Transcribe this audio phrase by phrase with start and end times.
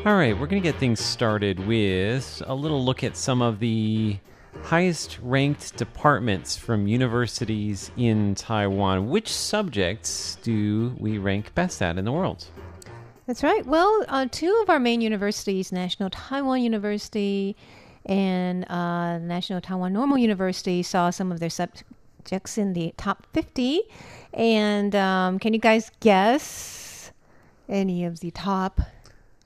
[0.04, 3.58] All right, we're going to get things started with a little look at some of
[3.58, 4.16] the
[4.72, 9.10] highest ranked departments from universities in Taiwan.
[9.10, 12.46] Which subjects do we rank best at in the world?
[13.26, 13.66] That's right.
[13.66, 17.54] Well, uh, two of our main universities, National Taiwan University
[18.06, 23.82] and uh, National Taiwan Normal University, saw some of their subjects in the top 50.
[24.32, 27.12] And um, can you guys guess
[27.68, 28.80] any of the top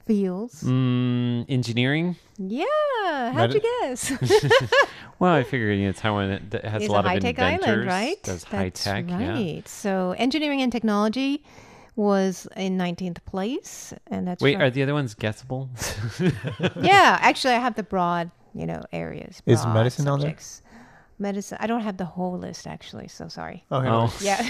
[0.07, 0.63] fields?
[0.63, 2.17] Mm, engineering?
[2.39, 4.13] Yeah, how'd you guess?
[5.19, 7.67] Well, I figured you know Taiwan that has It's a lot of high-tech inventors.
[7.67, 8.23] island, right?
[8.23, 9.09] Does high That's tech?
[9.09, 9.31] Yeah.
[9.33, 9.67] right.
[9.67, 11.43] So engineering and technology
[11.95, 15.71] was in 19th place, and that's Wait, from- are the other ones guessable?
[16.77, 19.41] yeah, actually, I have the broad, you know, areas.
[19.47, 20.37] Is broad medicine on there?
[21.19, 21.57] Medicine.
[21.59, 23.65] I don't have the whole list actually, so sorry.
[23.71, 24.47] Oh, oh, Yeah,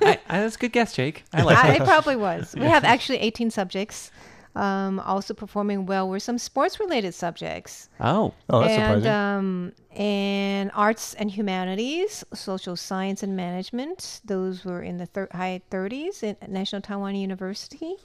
[0.00, 1.24] I, I, that's a good guess, Jake.
[1.32, 1.80] I like I, that.
[1.80, 2.54] it probably was.
[2.56, 4.12] We have actually 18 subjects.
[4.56, 9.12] Um, also performing well were some sports-related subjects, Oh, Oh, that's and surprising.
[9.12, 14.20] um, and arts and humanities, social science and management.
[14.24, 17.96] Those were in the thir- high 30s at National Taiwan University.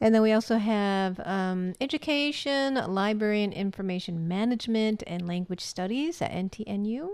[0.00, 6.30] And then we also have um, education, library and information management, and language studies at
[6.32, 7.08] NTNU.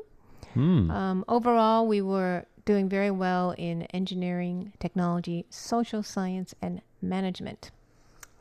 [0.53, 0.91] hmm.
[0.91, 7.71] Um, overall, we were doing very well in engineering, technology, social science, and management.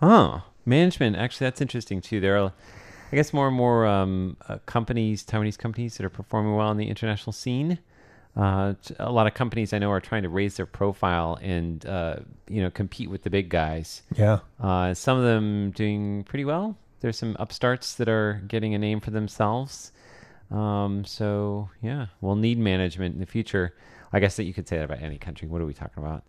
[0.01, 1.15] Oh, management.
[1.15, 2.19] Actually, that's interesting too.
[2.19, 2.51] There are,
[3.11, 6.77] I guess, more and more um, uh, companies, Taiwanese companies, that are performing well on
[6.77, 7.79] the international scene.
[8.35, 12.15] Uh, a lot of companies I know are trying to raise their profile and uh,
[12.47, 14.01] you know compete with the big guys.
[14.15, 14.39] yeah.
[14.59, 16.75] Uh, some of them doing pretty well.
[17.01, 19.91] There's some upstarts that are getting a name for themselves.
[20.49, 23.75] Um, so yeah, we'll need management in the future.
[24.11, 25.47] I guess that you could say that about any country.
[25.47, 26.23] What are we talking about?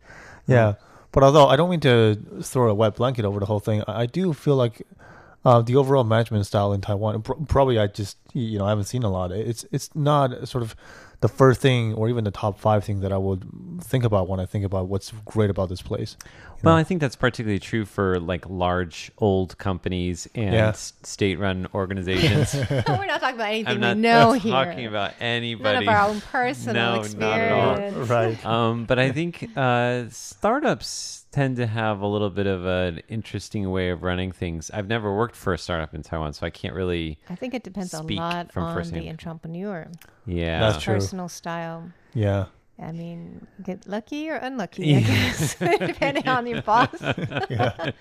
[0.47, 0.75] Yeah.
[1.15, 4.05] But although I don't mean to throw a wet blanket over the whole thing, I
[4.05, 4.83] do feel like
[5.45, 9.05] uh, the overall management style in Taiwan, probably I just, you know, I haven't seen
[9.05, 9.31] a lot.
[9.31, 10.75] It's it's not sort of
[11.25, 13.43] the first thing or even the top five thing that I would
[13.81, 16.19] think about when I think about what's great about this place.
[16.63, 16.79] Well, know?
[16.79, 20.73] I think that's particularly true for like large old companies and Yeah.
[20.73, 22.55] state-run organizations.
[22.71, 24.53] We're not talking about anything I'm not we know here.
[24.53, 25.87] talking about None anybody.
[25.87, 27.17] of our own personal No, experience.
[27.19, 28.03] not at all.
[28.05, 28.45] right.
[28.45, 33.69] um, but I think uh, startups tend to have a little bit of an interesting
[33.71, 34.71] way of running things.
[34.73, 37.19] I've never worked for a startup in Taiwan, so I can't really.
[37.29, 39.03] I think it depends a Speak lot from on firsthand.
[39.03, 39.89] the entrepreneur,
[40.27, 40.95] Yeah, That's true.
[40.95, 41.91] personal style.
[42.15, 42.47] Yeah.
[42.81, 45.55] I mean, get lucky or unlucky, I guess,
[45.91, 46.95] depending on your boss.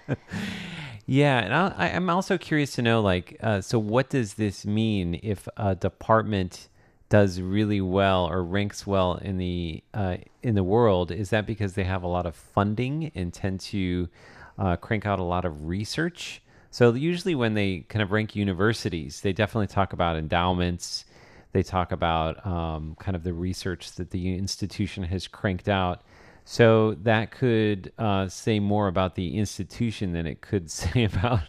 [1.05, 4.65] Yeah, and I'll, I, I'm also curious to know, like, uh, so what does this
[4.65, 6.69] mean if a department
[7.13, 11.11] does really well or ranks well in the uh, in the world?
[11.11, 14.09] Is that because they have a lot of funding and tend to
[14.57, 16.41] uh, crank out a lot of research?
[16.71, 21.05] So usually when they kind of rank universities, they definitely talk about endowments.
[21.51, 26.01] They talk about um, kind of the research that the institution has cranked out.
[26.45, 31.41] So that could uh, say more about the institution than it could say about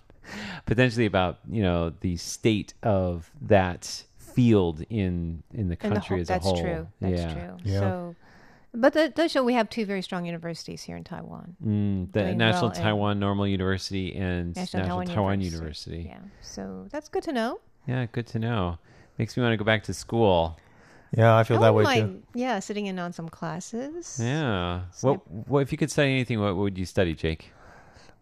[0.67, 6.16] potentially about you know the state of that field in in the And the country
[6.16, 6.56] whole- as that's a whole.
[6.56, 6.88] That's true.
[7.00, 7.34] That's yeah.
[7.34, 7.56] true.
[7.64, 7.81] Yeah.
[7.81, 8.16] So,
[8.75, 11.56] but that does show we have two very strong universities here in Taiwan.
[11.64, 16.06] Mm, the National well Taiwan Normal University and National, Taiwan, University.
[16.08, 16.19] Yeah.
[16.42, 17.60] So that's good to know.
[17.86, 18.78] Yeah, good to know.
[19.19, 20.58] Makes me want to go back to school.
[21.16, 22.38] Yeah, I feel that way wouldn't too.
[22.40, 24.19] Yeah, sitting in on some classes.
[24.20, 24.82] Yeah.
[24.90, 25.20] Snip.
[25.28, 26.40] What, what if you could study anything?
[26.40, 27.52] What would you study, Jake?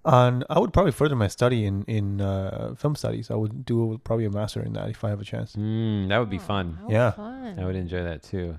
[0.04, 3.30] And I would probably further my study in in uh, film studies.
[3.30, 5.54] I would do probably a master in that if I have a chance.
[5.54, 6.78] Mm, that would be fun.
[6.84, 7.12] Oh, Yeah.
[7.12, 7.58] Fun.
[7.58, 8.58] I would enjoy that too.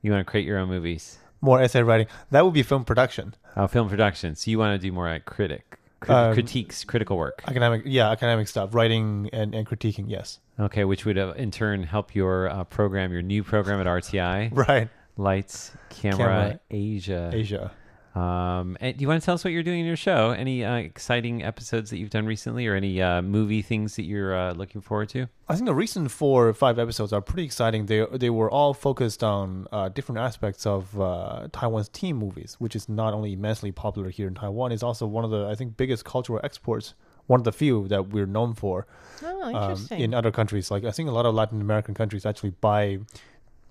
[0.00, 1.18] You want to create your own movies?
[1.40, 2.06] More essay writing.
[2.30, 3.34] That would be film production.
[3.56, 4.34] Oh, film production.
[4.34, 7.42] So you want to do more like critic, crit- Um, critiques, critical work.
[7.46, 10.04] Academic, yeah, academic stuff, writing and, and critiquing.
[10.08, 13.86] Yes, Okay, which would uh, in turn help your uh, program, your new program at
[13.86, 14.88] RTI, right.
[15.16, 17.30] Lights, Camera, Camera, Asia.
[17.32, 17.72] Asia.
[18.14, 20.30] Um, and do you want to tell us what you're doing in your show?
[20.32, 24.36] Any uh, exciting episodes that you've done recently, or any uh, movie things that you're
[24.36, 25.28] uh, looking forward to?
[25.48, 27.86] I think the recent four or five episodes are pretty exciting.
[27.86, 32.76] They they were all focused on uh, different aspects of uh, Taiwan's teen movies, which
[32.76, 35.76] is not only immensely popular here in Taiwan, it's also one of the I think
[35.76, 36.94] biggest cultural exports.
[37.28, 38.84] One of the few that we're known for
[39.22, 40.72] Oh, um, in other countries.
[40.72, 42.98] Like I think a lot of Latin American countries actually buy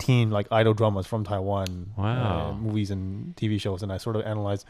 [0.02, 2.50] teen like idol dramas from Taiwan, Wow.
[2.50, 4.66] uh, movies and TV shows, and I sort of analyze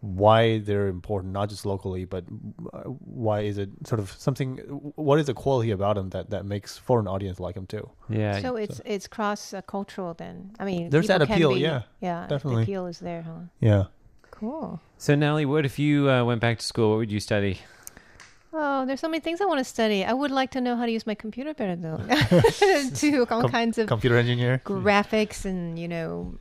[0.00, 2.24] why they're important, not just locally, but
[2.72, 2.82] uh,
[3.24, 4.58] why is it sort of something?
[4.94, 7.90] What is the quality about them that that makes foreign audience like them too?
[8.08, 8.40] Yeah.
[8.40, 10.52] so it's it's cross uh, cultural then.
[10.60, 12.62] I mean, There's that people can appeal, be- yeah, yeah, definitely.
[12.64, 13.40] The appeal is there, huh?
[13.60, 13.84] Yeah.
[14.30, 14.80] Cool.
[14.98, 16.90] so Natalie, what if you uh, went back to school?
[16.90, 17.58] What would you study?
[18.52, 20.04] Oh, there's so many things I want to study.
[20.04, 21.98] I would like to know how to use my computer better, though.
[22.94, 24.62] to all Com- kinds of Computer engineer.
[24.64, 26.34] graphics and you know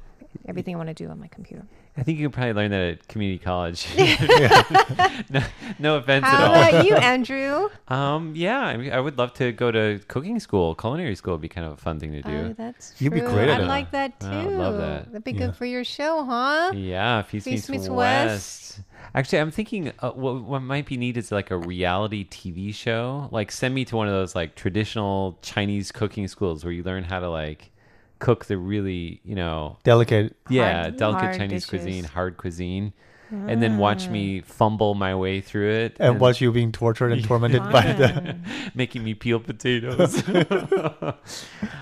[0.47, 1.65] everything I want to do on my computer.
[1.97, 3.87] I think you could probably learn that at community college.
[5.29, 5.41] no,
[5.79, 6.53] no offense How at all.
[6.53, 7.69] How about you, Andrew?
[7.87, 10.75] Um, yeah, I, mean, I would love to go to cooking school.
[10.75, 12.29] Culinary school would be kind of a fun thing to do.
[12.29, 13.67] Oh, that's You'd be great at I it.
[13.67, 14.27] like that too.
[14.27, 15.05] I would love that.
[15.07, 15.37] That'd be Yeah.
[15.47, 16.71] good for your show, huh?
[16.75, 18.79] Yeah, Feast, Feast Meets, Meets West.
[19.15, 23.29] Actually, I'm thinking uh, what, what might be needed is like a reality TV show.
[23.31, 27.03] Like, send me to one of those like traditional Chinese cooking schools where you learn
[27.03, 27.71] how to like
[28.19, 30.35] cook the really, you know, Delicate.
[30.49, 31.83] yeah, Hard- delicate hard Chinese dishes.
[31.83, 32.93] cuisine, hard cuisine,
[33.29, 37.21] and then watch me fumble my way through it And watch you being tortured and
[37.25, 38.37] tormented by the.
[38.73, 40.23] Making me peel potatoes.
[40.29, 41.13] uh,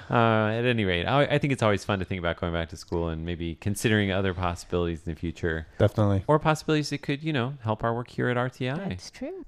[0.10, 2.78] at any rate, I, I think it's always fun to think about going back to
[2.78, 6.24] school and maybe considering other possibilities in the future, Definitely.
[6.28, 8.90] or possibilities that could, you know, help our work here at RTI.
[8.90, 9.46] That's true.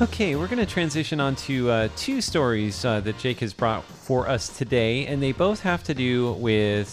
[0.00, 3.84] Okay, we're going to transition on to uh, two stories uh, that Jake has brought
[3.84, 6.88] for us today, and they both have to do with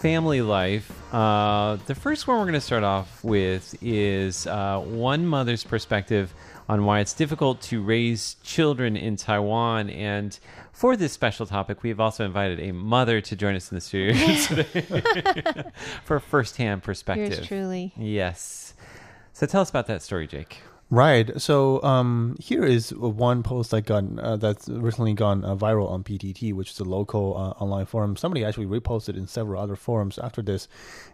[0.00, 0.90] family life.
[1.12, 6.32] Uh, the first one we're going to start off with is uh, one mother's perspective
[6.66, 9.90] on why it's difficult to raise children in Taiwan.
[9.90, 10.38] And
[10.72, 14.14] for this special topic, we've also invited a mother to join us in the studio
[14.46, 15.70] today
[16.06, 17.32] for a firsthand perspective.
[17.32, 17.92] Yours truly.
[17.98, 18.72] Yes.
[19.34, 20.62] So tell us about that story, Jake.
[20.88, 21.40] Right.
[21.40, 26.04] So um, here is one post I got uh, that's recently gone uh, viral on
[26.04, 28.16] PTT, which is a local uh, online forum.
[28.16, 30.68] Somebody actually reposted in several other forums after this.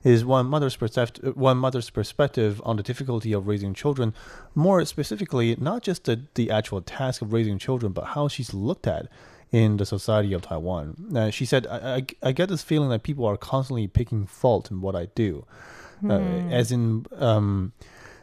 [0.04, 4.12] Is one mother's perspective, one mother's perspective on the difficulty of raising children.
[4.54, 8.86] More specifically, not just the the actual task of raising children, but how she's looked
[8.86, 9.08] at
[9.52, 11.16] in the society of Taiwan.
[11.16, 14.70] Uh, she said, I, I, "I get this feeling that people are constantly picking fault
[14.70, 15.46] in what I do,
[16.06, 17.72] uh, as in." Um,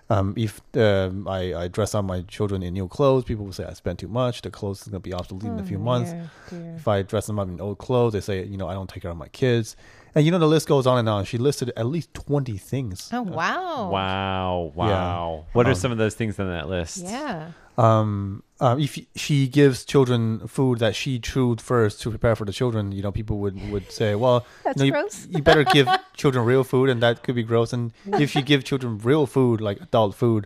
[0.09, 3.65] um, if um, I, I dress up my children in new clothes, people will say
[3.65, 4.41] I spend too much.
[4.41, 6.11] The clothes is going to be obsolete in a few Oh, months.
[6.11, 6.75] dear, dear.
[6.77, 9.03] If I dress them up in old clothes, they say, you know, I don't take
[9.03, 9.75] care of my kids.
[10.15, 11.25] And, you know, the list goes on and on.
[11.25, 13.09] She listed at least 20 things.
[13.13, 13.89] Oh wow.
[13.91, 15.45] Wow, wow.
[15.53, 17.03] What are Um, some of those things on that list?
[17.03, 17.51] Yeah.
[17.77, 22.51] Um, um, if she gives children food that she chewed first to prepare for the
[22.51, 25.27] children, you know, people would, would say, well, That's you, know, you- gross.
[25.29, 25.87] you better give
[26.17, 27.71] children real food, and that could be gross.
[27.71, 30.45] And if you give children real food, like adult food,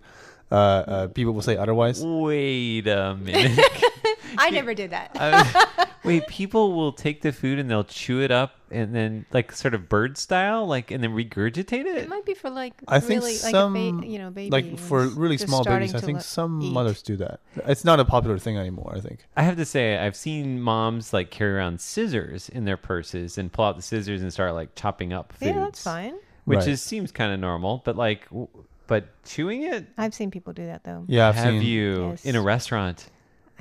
[0.51, 2.03] uh, uh, people will say otherwise.
[2.05, 3.59] Wait a minute.
[4.37, 5.11] I never did that.
[5.19, 9.51] Uh, wait, people will take the food and they'll chew it up and then like
[9.51, 12.09] sort of bird style, like and then regurgitate it it.
[12.09, 15.07] might be for like I think really some, like ba- you know baby like for
[15.07, 16.71] really small starting babies, I think some eat.
[16.73, 17.39] mothers do that.
[17.67, 18.93] It's not a popular thing anymore.
[18.95, 19.25] I think.
[19.37, 23.51] I have to say, I've seen moms like carry around scissors in their purses and
[23.51, 25.43] pull out the scissors and start like chopping up foods.
[25.51, 26.15] Yeah, that's fine.
[26.45, 26.67] which Right.
[26.69, 28.47] is seems kind of normal, but like, w-
[28.85, 29.87] but chewing it.
[29.97, 31.05] I've seen people do that though.
[31.07, 31.61] Yeah, I've have seen.
[31.61, 32.25] you Yes.
[32.25, 33.07] in a restaurant?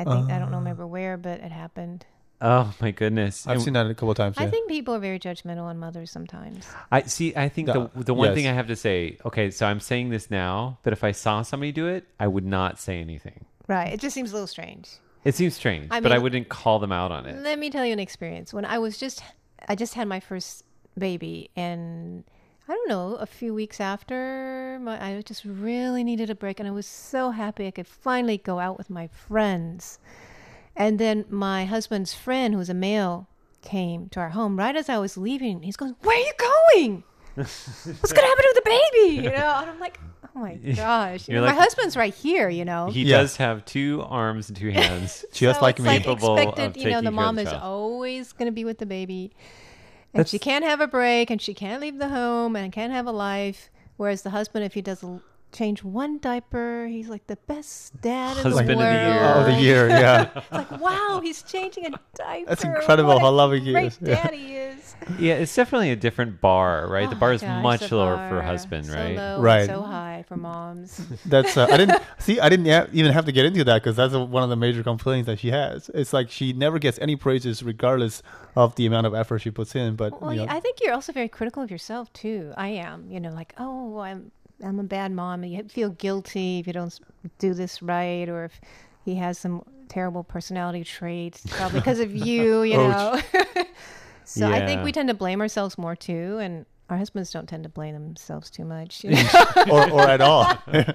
[0.07, 0.59] I think I don't Uh.
[0.59, 2.07] remember where, but it happened.
[2.45, 3.47] Oh my goodness!
[3.47, 4.37] I've And seen that a couple of times.
[4.37, 4.51] I Yeah.
[4.51, 6.67] think people are very judgmental on mothers sometimes.
[6.91, 7.35] I see.
[7.37, 8.35] I think the The- the one yes.
[8.37, 9.17] thing I have to say.
[9.25, 12.45] Okay, so I'm saying this now, but if I saw somebody do it, I would
[12.45, 13.45] not say anything.
[13.69, 13.93] Right.
[13.93, 14.89] It just seems a little strange.
[15.25, 17.41] It seems strange, I but I mean- wouldn't call them out on it.
[17.43, 18.53] Let me tell you an experience.
[18.53, 19.23] When I was just,
[19.69, 20.65] I just had my first
[20.99, 22.25] baby, and
[22.69, 26.69] I don't know, a few weeks after, my, I just really needed a break, and
[26.69, 29.99] I was so happy I could finally go out with my friends.
[30.77, 33.27] And then my husband's friend, who's a male,
[33.63, 35.63] came to our home right as I was leaving.
[35.63, 37.05] He's going, "Where are you going?
[37.35, 40.01] What's gonna happen to the baby?" You know, and I'm like,
[40.35, 42.49] "Oh my gosh!" You know, like- my husband's right here.
[42.49, 43.19] You know, He Yeah.
[43.19, 45.25] does have two arms and two hands.
[45.33, 45.91] Just So like it's me.
[45.99, 47.63] Like expected, of you know, the mom the is child.
[47.63, 49.33] always going to be with the baby,
[50.15, 52.93] and That's- she can't have a break, and she can't leave the home, and can't
[52.93, 53.71] have a life.
[53.97, 58.37] Whereas the husband, if he does l- change one diaper, he's like the best dad
[58.39, 59.35] in Husband the of the year.
[59.37, 60.29] Oh, the year, yeah.
[60.37, 62.49] It's like, wow, he's changing a diaper.
[62.49, 63.99] That's incredible What a how loving he great is.
[64.01, 64.23] Yeah.
[64.23, 64.35] dad
[65.09, 67.09] he yeah, it's definitely a different bar, right?
[67.09, 68.43] the Oh bar my is gosh, much the lower for bar.
[68.43, 69.17] husband, so right?
[69.17, 69.67] Low and Right.
[69.67, 71.01] So high for moms.
[71.27, 72.39] That's uh, I didn't see.
[72.41, 74.57] I didn't ha- even have to get into that because that's uh one of the
[74.57, 75.89] major complaints that she has.
[75.95, 78.23] It's like she never gets any praises, regardless
[78.57, 79.97] of the amount of effort she puts in.
[79.97, 82.53] But Well, you know, I think you're also very critical of yourself too.
[82.57, 84.31] I am, you know, like, oh, I'm
[84.63, 85.43] I'm a bad mom.
[85.43, 87.01] and You feel guilty if you don't s-
[87.39, 88.61] do this right, or if
[89.05, 93.21] he has some terrible personality traits, probably because of you, you know.
[94.25, 97.63] so I think we tend to blame ourselves more too, and our husbands don't tend
[97.63, 99.05] to blame themselves too much.
[99.05, 99.45] You know?
[99.71, 100.59] or or at all.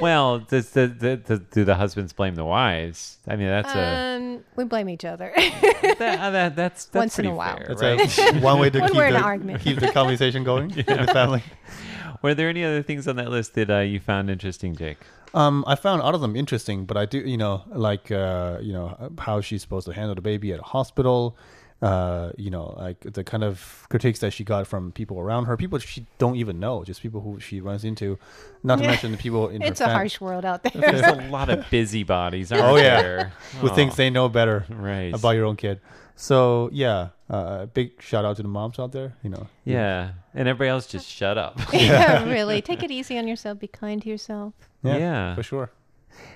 [0.00, 3.18] Well, does the, the, the, do the husbands blame the wives?
[3.26, 5.32] I mean, that's a um, we blame each other.
[5.36, 7.56] that, uh, that, that's that's Once in pretty a while.
[7.56, 8.36] fair, That's right?
[8.36, 11.42] a, one way to keep the, keep the conversation going in the family.
[12.22, 14.98] Were there any other things on that list that uh, you found interesting, Jake?
[15.34, 18.72] Um, I found all of them interesting, but I do, you know, like, uh, you
[18.72, 21.36] know, how she's supposed to handle the baby at a hospital.
[21.80, 25.56] Uh, you know, like the kind of critiques that she got from people around her,
[25.56, 28.18] people she don't even know, just people who she runs into.
[28.64, 28.90] Not to Yeah.
[28.90, 30.72] mention the people in the it's her a fam- harsh world out there.
[30.74, 33.00] There's a lot of busybodies, aren't Oh, yeah.
[33.02, 33.32] there?
[33.60, 35.80] who Oh, thinks they know better right about your own kid.
[36.16, 39.14] So yeah, uh, big shout out to the moms out there.
[39.22, 41.60] You know, Yeah, and everybody else just shut up.
[41.72, 42.60] yeah, really.
[42.60, 43.60] Take it easy on yourself.
[43.60, 44.52] Be kind to yourself.
[44.82, 45.36] Yeah.
[45.36, 45.70] for sure.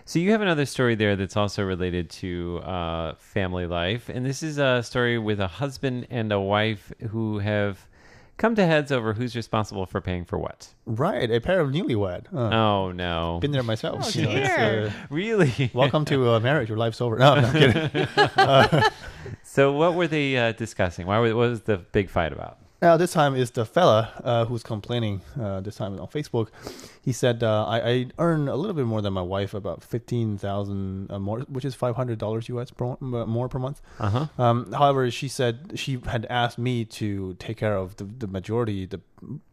[0.05, 4.43] So you have another story there that's also related to uh, family life, and this
[4.43, 7.87] is a story with a husband and a wife who have
[8.37, 10.75] come to heads over who's responsible for paying for what.
[10.87, 12.27] Right, a pair of newlywed.
[12.35, 13.39] Uh, Oh no!
[13.41, 14.05] Been there myself.
[14.05, 15.71] Oh, you know, it's, uh, Really?
[15.75, 16.69] welcome to uh, marriage.
[16.69, 17.17] Your life's over.
[17.19, 17.53] No, I'm not
[18.73, 18.83] kidding.
[19.45, 21.07] so what were they uh, discussing?
[21.07, 21.19] Why?
[21.21, 22.59] Were, what was the big fight about?
[22.83, 25.21] Now, this time is the fella uh, who's complaining.
[25.41, 26.49] Uh, this time on Facebook,
[27.01, 30.37] he said, uh, I, "I earn a little bit more than my wife, about fifteen
[30.37, 32.97] thousand uh, more, which is five hundred dollars US per, uh,
[33.37, 34.27] more per month." Uh huh.
[34.37, 38.85] Um, however, she said she had asked me to take care of the, the majority,
[38.87, 39.01] the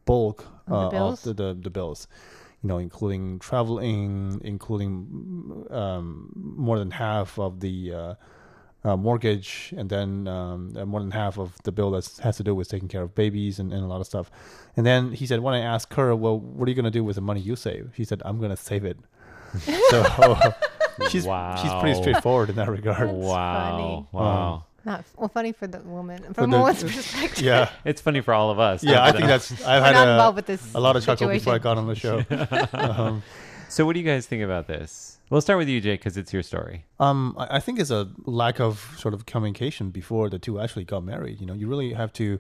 [0.06, 1.28] bulk Of the uh, bills?
[1.28, 2.08] of the, the, the bills.
[2.64, 7.94] You know, including traveling, including um, more than half of the
[8.84, 12.44] uh, mortgage, and then um, uh, more than half of the bill that has to
[12.44, 14.32] do with taking care of babies and, and a lot of stuff.
[14.78, 17.04] And then he said, when I asked her, "Well, what are you going to do
[17.04, 18.98] with the money you save?" She said, "I'm going to save it."
[19.90, 20.04] so
[21.10, 23.10] she's she's pretty straightforward in that regard.
[23.12, 23.70] wow!
[23.70, 24.08] funny.
[24.12, 24.66] Wow!
[24.86, 26.34] Not well, funny for the woman.
[26.34, 27.44] From the- a woman's perspective.
[27.44, 27.70] Yeah.
[27.84, 28.84] It's funny for all of us.
[28.84, 29.52] Yeah, I think that's.
[29.64, 30.74] I've We're had not a, with this.
[30.74, 31.64] a lot of chuckle before I situation.
[31.64, 33.04] got on the show.
[33.04, 33.24] um,
[33.70, 35.20] So, what do you guys think about this?
[35.30, 36.86] We'll start with you, Jake, because it's your story.
[37.00, 40.86] um, I, I think it's a lack of sort of communication before the two actually
[40.86, 41.40] got married.
[41.40, 42.40] You know, you really have to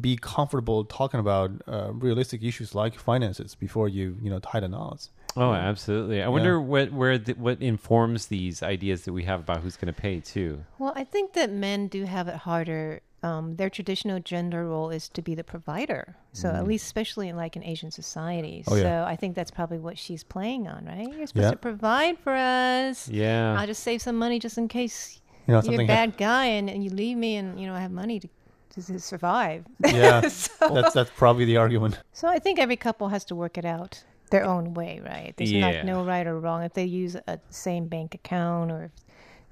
[0.00, 4.68] be comfortable talking about uh, realistic issues like finances before you, you know, tie the
[4.68, 5.10] knots.
[5.36, 6.22] Oh, absolutely.
[6.22, 9.92] I wonder what where the, what informs these ideas that we have about who's going
[9.92, 10.64] to pay too.
[10.78, 13.00] Well, I think that men do have it harder.
[13.22, 16.16] Um, their traditional gender role is to be the provider.
[16.32, 18.64] So at least, especially in like an Asian society.
[18.66, 18.72] Mm.
[18.72, 18.82] Oh, yeah.
[18.82, 21.06] So I think that's probably what she's playing on, right?
[21.14, 21.50] You're supposed Yeah.
[21.50, 23.08] to provide for us.
[23.08, 23.60] Yeah.
[23.60, 25.86] I'll just save some money just in case You know, you're a something.
[25.88, 28.28] ha- bad guy and, and you leave me and you know I have money to,
[28.74, 29.66] to, to survive.
[29.84, 31.98] yeah, so, that's that's probably the argument.
[32.12, 35.34] so I think every couple has to work it out their own way, right?
[35.36, 35.72] There's Yeah.
[35.72, 38.92] not no right or wrong if they use a same bank account or if,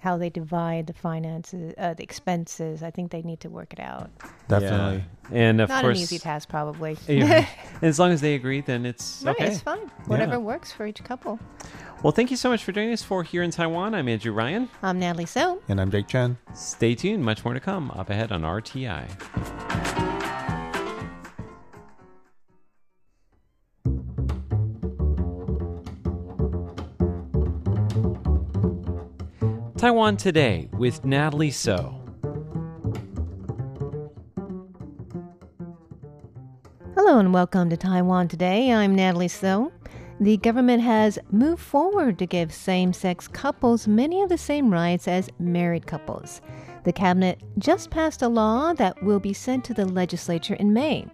[0.01, 2.83] how they divide the finances, uh, the expenses.
[2.83, 4.11] I think they need to work it out.
[4.49, 5.05] Definitely.
[5.31, 5.37] Yeah.
[5.37, 5.77] And of course.
[5.77, 6.97] not course, an easy task, probably.
[7.09, 7.47] Yeah.
[7.83, 9.49] as long as they agree, then it's Right, okay.
[9.49, 9.91] it's fine.
[10.07, 11.41] Whatever works for each couple.
[12.03, 13.95] Well, thank you so much for joining us for Here in Taiwan.
[13.95, 14.69] I'm Andrew Ryan.
[14.83, 15.61] I'm Natalie So.
[15.69, 16.39] And I'm Jake Chen.
[16.55, 17.25] Stay tuned.
[17.25, 19.98] Much more to come up ahead on RTI.
[29.79, 31.95] Taiwan Today with Natalie So.
[36.97, 38.73] Hello and welcome to Taiwan Today.
[38.73, 39.71] I'm Natalie So.
[40.19, 45.07] The government has moved forward to give same sex couples many of the same rights
[45.07, 46.41] as married couples.
[46.83, 51.07] The cabinet just passed a law that will be sent to the legislature in May.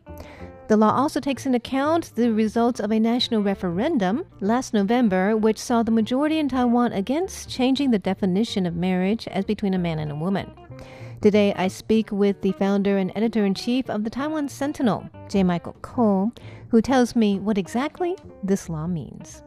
[0.67, 5.59] The law also takes into account the results of a national referendum last November, which
[5.59, 9.99] saw the majority in Taiwan against changing the definition of marriage as between a man
[9.99, 10.51] and a woman.
[11.21, 15.43] Today, I speak with the founder and editor in chief of the Taiwan Sentinel, J.
[15.43, 16.33] Michael Cole,
[16.69, 19.43] who tells me what exactly this law means.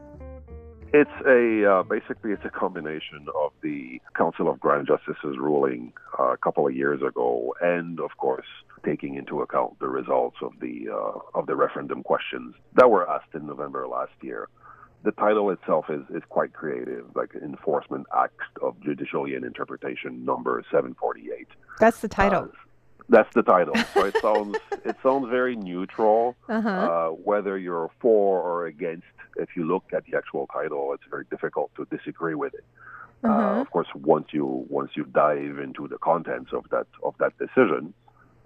[0.94, 6.34] It's a uh, basically it's a combination of the Council of Grand Justices ruling uh,
[6.34, 8.46] a couple of years ago, and of course
[8.86, 13.34] taking into account the results of the uh, of the referendum questions that were asked
[13.34, 14.48] in November last year.
[15.04, 20.64] The title itself is, is quite creative, like Enforcement Act of Judicial Yuan Interpretation number
[20.72, 21.48] 748.
[21.80, 22.44] That's the title.
[22.44, 22.58] Uh,
[23.10, 23.76] that's the title.
[23.94, 26.36] So it sounds it sounds very neutral.
[26.50, 26.70] Uh-huh.
[26.70, 29.06] Uh, whether you're for or against,
[29.38, 32.66] if you look at the actual title, it's very difficult to disagree with it.
[33.24, 33.62] Uh, Uh-huh.
[33.62, 37.94] of course, once you once you dive into the contents of that of that decision,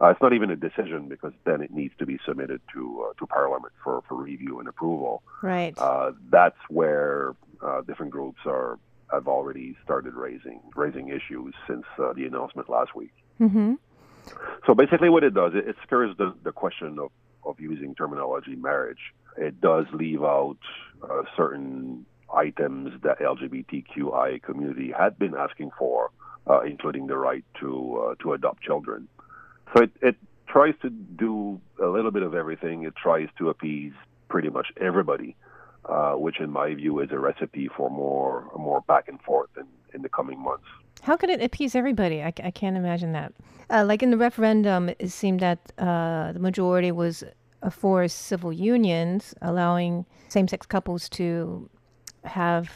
[0.02, 3.14] uh, it's not even a decision because then it needs to be submitted to uh,
[3.20, 5.22] to Parliament for, for review and approval.
[5.42, 5.78] Right.
[5.78, 8.80] Uh, that's where uh, different groups are
[9.12, 13.14] have already started raising raising issues since uh, the announcement last week.
[13.40, 13.74] mm-hmm.
[14.66, 17.12] So basically, what it does, it, it stirs the, the question of,
[17.44, 19.14] of using terminology marriage.
[19.38, 20.58] It does leave out
[21.04, 26.12] uh, certain items that LGBTQI community had been asking for,
[26.48, 29.08] uh, including the right to uh, to adopt children.
[29.74, 30.16] So it, it
[30.48, 32.84] tries to do a little bit of everything.
[32.84, 33.94] It tries to appease
[34.28, 35.36] pretty much everybody,
[35.86, 39.66] uh, which in my view is a recipe for more more back and forth in,
[39.94, 40.66] in the coming months.
[41.02, 42.22] How could it appease everybody?
[42.22, 43.34] I, I can't imagine that.
[43.70, 47.24] Uh, like in the referendum, it seemed that uh, the majority was
[47.72, 51.70] for civil unions, allowing same sex couples to
[52.24, 52.70] have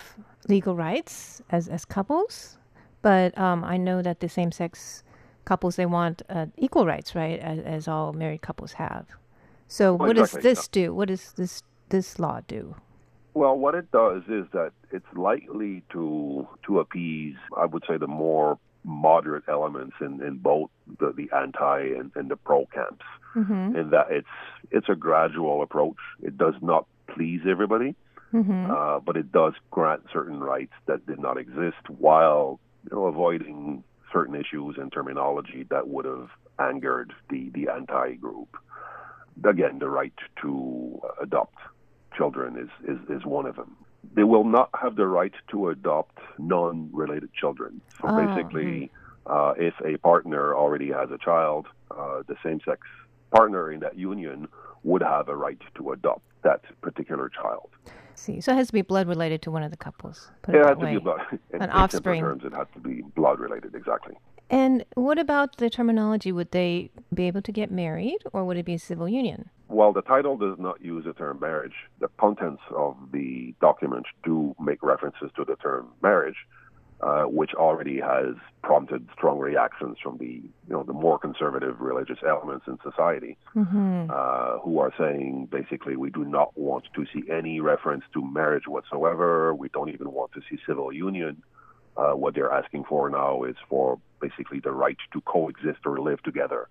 [0.47, 2.57] legal rights as, as couples.
[3.01, 5.03] But um, I know that the same sex
[5.45, 9.05] couples, they want uh, equal rights, right, as, as all married couples have.
[9.67, 10.93] So, Well, what does this do?
[10.93, 12.75] What does this, this law do?
[13.33, 18.07] Well, what it does is that it's likely to to appease, I would say, the
[18.07, 23.03] more moderate elements in, in both the, the anti and, and the pro camps.
[23.35, 23.75] Mm-hmm.
[23.75, 24.27] In that it's
[24.71, 25.97] it's a gradual approach.
[26.21, 27.95] It does not please everybody,
[28.33, 28.71] Mm-hmm.
[28.71, 33.83] uh, but it does grant certain rights that did not exist, while you know avoiding
[34.11, 38.57] certain issues and terminology that would have angered the the anti group.
[39.43, 41.57] Again, the right to adopt
[42.15, 43.75] children is, is, is one of them.
[44.15, 47.81] They will not have the right to adopt non related children.
[47.99, 48.91] So Oh, basically,
[49.25, 52.81] uh, if a partner already has a child, uh, the same sex
[53.31, 54.47] partner in that union
[54.83, 57.69] would have a right to adopt that particular child.
[58.15, 60.31] See, so it has to be blood related to one of the couples.
[60.41, 60.93] Put it, It has to way.
[60.93, 61.21] be blood.
[61.31, 62.21] In, An in offspring.
[62.21, 64.15] terms, it has to be blood related, exactly.
[64.49, 66.31] And what about the terminology?
[66.31, 69.49] Would they be able to get married or would it be a civil union?
[69.67, 74.55] While the title does not use the term marriage, the contents of the document do
[74.59, 76.35] make references to the term marriage,
[77.05, 82.17] uh, which already has prompted strong reactions from the you know the more conservative religious
[82.27, 84.09] elements in society, Mm-hmm.
[84.09, 88.67] uh, who are saying basically we do not want to see any reference to marriage
[88.67, 89.53] whatsoever.
[89.53, 91.43] We don't even want to see civil union.
[91.95, 96.21] Uh, what they're asking for now is for basically the right to coexist or live
[96.23, 96.67] together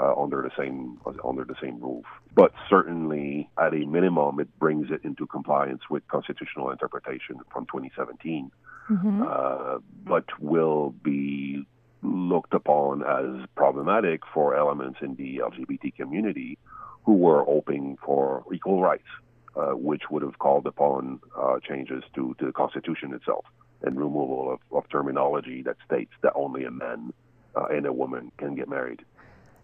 [0.00, 2.06] uh, under the same under the same roof.
[2.34, 8.50] But certainly, at a minimum, it brings it into compliance with constitutional interpretation from 2017.
[8.90, 9.22] Mm-hmm.
[9.26, 11.66] Uh, but will be
[12.02, 16.58] looked upon as problematic for elements in the LGBT community
[17.04, 19.08] who were hoping for equal rights,
[19.56, 23.44] uh, which would have called upon uh, changes to, to the Constitution itself
[23.82, 27.12] and removal of, of terminology that states that only a man
[27.56, 29.04] uh, and a woman can get married.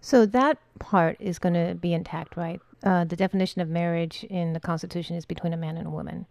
[0.00, 2.60] So that part is going to be intact, right?
[2.82, 6.26] Uh, the definition of marriage in the Constitution is between a man and a woman.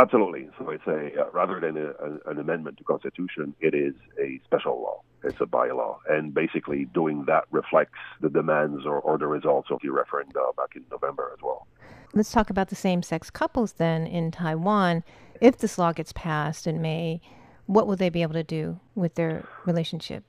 [0.00, 0.48] Absolutely.
[0.58, 4.80] So it's a uh, rather than a, an amendment to Constitution, it is a special
[4.80, 5.00] law.
[5.22, 9.78] It's a bylaw, and basically doing that reflects the demands or, or the results of
[9.82, 11.66] the referendum back in November as well.
[12.14, 15.04] Let's talk about the same sex couples then in Taiwan.
[15.40, 17.20] If this law gets passed in May,
[17.66, 20.24] what will they be able to do with their relationship?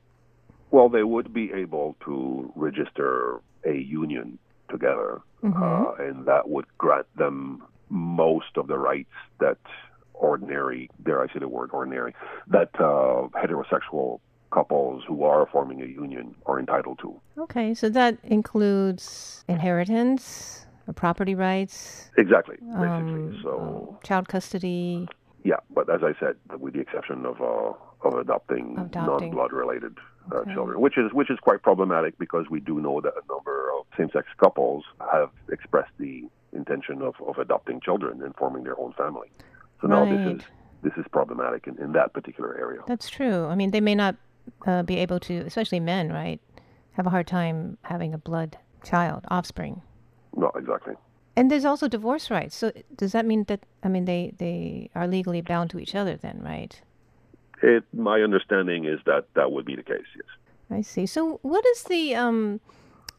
[0.71, 4.37] Well, they would be able to register a union
[4.69, 5.61] together, Mhm.
[5.61, 7.63] uh, and that would grant them
[7.93, 9.57] most of the rights that
[10.13, 12.13] ordinary, dare I say the word ordinary,
[12.47, 14.19] that uh, heterosexual
[14.51, 17.19] couples who are forming a union are entitled to.
[17.37, 22.79] Okay, so that includes inheritance, or property rights, Exactly, basically.
[22.83, 25.07] um, so, child custody.
[25.43, 27.73] yeah, but as I said, with the exception of uh,
[28.07, 29.29] of adopting, Adopting.
[29.29, 29.97] non-blood related
[30.31, 30.53] uh, Okay.
[30.53, 33.85] children, which is which is quite problematic because we do know that a number of
[33.97, 39.31] same-sex couples have expressed the intention of, of adopting children and forming their own family.
[39.81, 40.41] So now this is
[40.81, 42.81] this is problematic in, in that particular area.
[42.87, 43.45] That's true.
[43.45, 44.15] I mean, they may not
[44.65, 46.39] uh, be able to, especially men, right?
[46.93, 49.81] Have a hard time having a blood child, offspring.
[50.35, 50.95] No, exactly.
[51.35, 52.55] And there's also divorce rights.
[52.55, 56.15] So does that mean that I mean they they are legally bound to each other
[56.15, 56.79] then, right?
[57.61, 60.05] It, my understanding is that that would be the case.
[60.15, 60.25] Yes.
[60.69, 61.05] I see.
[61.05, 62.59] So what is the um,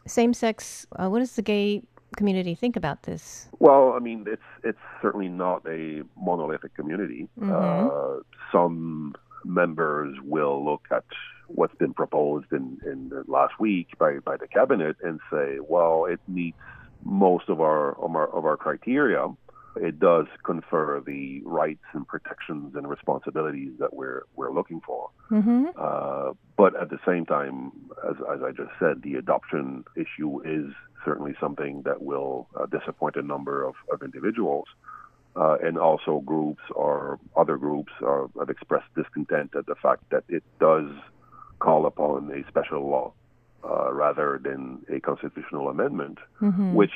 [0.06, 0.86] same-sex?
[0.96, 1.82] Uh, what does the gay
[2.14, 3.48] community think about this?
[3.58, 7.28] Well, I mean, it's it's certainly not a monolithic community.
[7.42, 8.20] Uh,
[8.52, 11.04] some members will look at
[11.48, 16.06] what's been proposed in, in the last week by, by the cabinet and say, well,
[16.06, 16.56] it meets
[17.04, 19.26] most of our of our, of our criteria.
[19.76, 25.10] It does confer the rights and protections and responsibilities that we're we're looking for.
[25.30, 25.66] Mm-hmm.
[25.76, 27.72] Uh, but at the same time,
[28.08, 30.72] as, as I just said, the adoption issue is
[31.04, 34.66] certainly something that will uh, disappoint a number of, of individuals.
[35.36, 40.22] Uh, and also groups or other groups are, have expressed discontent at the fact that
[40.28, 40.88] it does
[41.58, 43.12] call upon a special law
[43.68, 46.18] uh, rather than a constitutional amendment,
[46.72, 46.92] which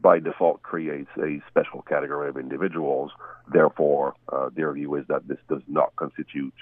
[0.00, 3.10] by default creates a special category of individuals.
[3.52, 6.54] Therefore, uh, their view is that this does not constitute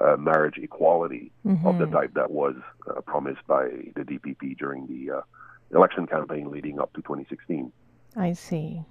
[0.00, 1.32] uh, marriage equality
[1.64, 2.54] of the type that was
[2.88, 3.64] uh, promised by
[3.96, 5.20] the DPP during the uh,
[5.74, 7.72] election campaign leading up to 2016.
[8.16, 8.82] I see.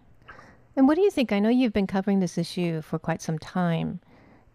[0.75, 1.31] And what do you think?
[1.31, 3.99] I know you've been covering this issue for quite some time.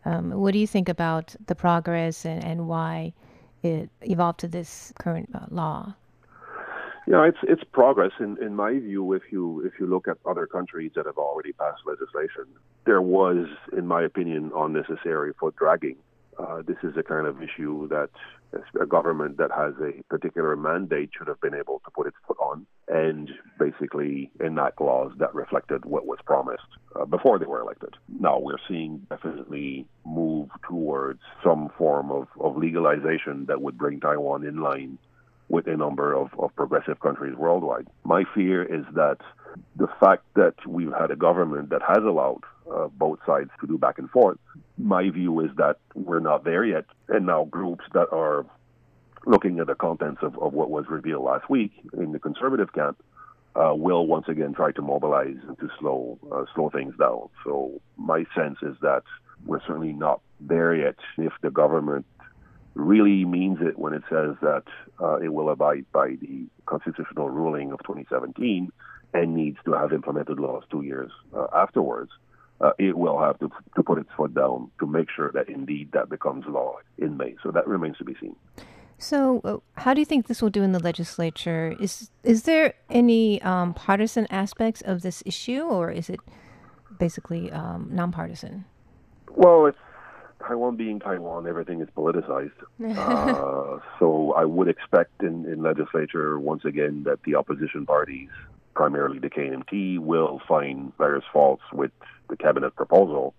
[0.04, 3.12] Um, what do you think about the progress and, and why
[3.62, 5.94] it evolved to this current uh, law?
[7.06, 9.12] Yeah, it's it's progress in, in my view.
[9.12, 12.46] If you if you look at other countries that have already passed legislation,
[12.86, 15.96] there was, in my opinion, unnecessary for dragging.
[16.38, 18.08] Uh, this is a kind of issue that
[18.80, 22.36] a government that has a particular mandate should have been able to put its foot
[22.40, 26.62] on and basically enact laws that reflected what was promised
[26.96, 27.94] uh, before they were elected.
[28.08, 34.46] Now we're seeing definitely move towards some form of, of legalization that would bring Taiwan
[34.46, 34.98] in line
[35.52, 37.86] with a number of, of progressive countries worldwide.
[38.04, 39.18] My fear is that
[39.76, 42.40] the fact that we've had a government that has allowed
[42.74, 44.38] uh, both sides to do back and forth,
[44.78, 46.86] my view is that we're not there yet.
[47.10, 48.46] And now groups that are
[49.26, 52.96] looking at the contents of, of what was revealed last week in the conservative camp
[53.54, 57.28] uh, will once again try to mobilize and to slow uh, slow things down.
[57.44, 59.02] So my sense is that
[59.44, 60.96] we're certainly not there yet.
[61.18, 62.06] If the government
[62.74, 64.64] really means it when it says that
[65.00, 68.70] uh, it will abide by the constitutional ruling of 2017
[69.14, 72.10] and needs to have implemented laws two years uh, afterwards,
[72.60, 75.90] uh, it will have to, to put its foot down to make sure that indeed
[75.92, 77.34] that becomes law in May.
[77.42, 78.36] So that remains to be seen.
[78.98, 81.74] So, uh, how do you think this will do in the legislature?
[81.80, 86.20] Is is there any um, partisan aspects of this issue, or is it
[87.00, 88.64] basically um, nonpartisan?
[89.34, 89.78] Well, it's
[90.46, 92.50] Taiwan being Taiwan, everything is politicized.
[92.96, 98.28] uh, so I would expect in, in legislature, once again, that the opposition parties,
[98.74, 101.92] primarily the KMT, will find various faults with
[102.28, 103.34] the cabinet proposal.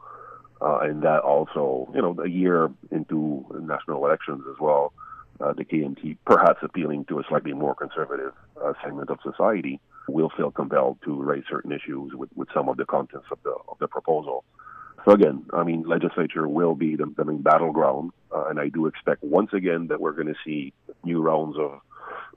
[0.61, 4.93] Uh, and that also, you know, a year into national elections as well,
[5.41, 10.31] uh, the KMT, perhaps appealing to a slightly more conservative uh, segment of society, will
[10.37, 13.77] feel compelled to raise certain issues with, with some of the contents of the of
[13.79, 14.43] the proposal.
[15.05, 18.85] So again, I mean, legislature will be the, the main battleground, uh, and I do
[18.87, 21.81] expect once again that we're going to see new rounds of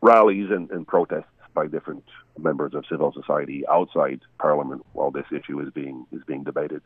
[0.01, 2.05] rallies and, and protests by different
[2.39, 6.83] members of civil society outside Parliament while this issue is being is being debated.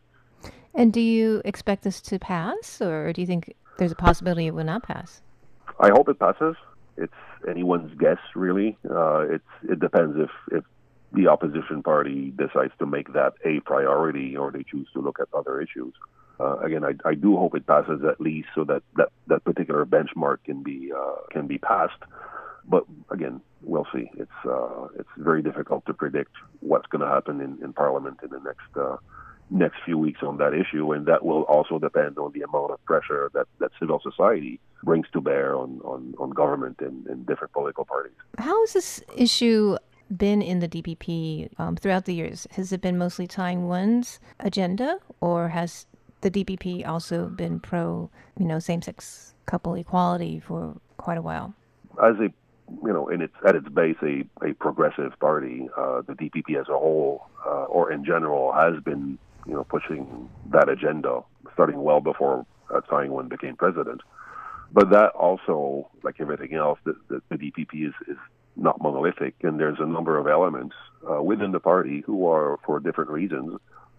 [0.74, 4.54] And do you expect this to pass, or do you think there's a possibility it
[4.54, 5.22] will not pass?
[5.80, 6.56] I hope it passes.
[6.96, 7.12] It's
[7.48, 8.76] anyone's guess, really.
[8.88, 10.64] Uh, it's it depends if if
[11.12, 15.28] the opposition party decides to make that a priority or they choose to look at
[15.34, 15.92] other issues.
[16.38, 19.84] Uh, again, I, I do hope it passes at least so that that, that particular
[19.84, 22.02] benchmark can be uh, can be passed.
[22.66, 24.10] But again, we'll see.
[24.16, 28.30] It's uh, it's very difficult to predict what's going to happen in, in Parliament in
[28.30, 28.96] the next uh,
[29.50, 32.82] next few weeks on that issue, and that will also depend on the amount of
[32.84, 37.52] pressure that, that civil society brings to bear on, on, on government and, and different
[37.52, 38.14] political parties.
[38.38, 39.76] How is this issue
[40.16, 42.46] been in the DPP um, throughout the years?
[42.52, 45.86] Has it been mostly Taiwan's agenda, or has
[46.20, 51.54] the DPP also been pro, you know, same-sex couple equality for quite a while.
[52.02, 52.32] As a
[52.86, 56.68] you know, in its at its base, a, a progressive party, uh, the DPP as
[56.68, 62.00] a whole, uh, or in general, has been you know pushing that agenda starting well
[62.00, 64.02] before uh, Tsai Ing-wen became president.
[64.72, 68.16] But that also, like everything else, the, the, the DPP is, is
[68.56, 70.74] not monolithic, and there's a number of elements
[71.10, 73.58] uh, within the party who are, for different reasons,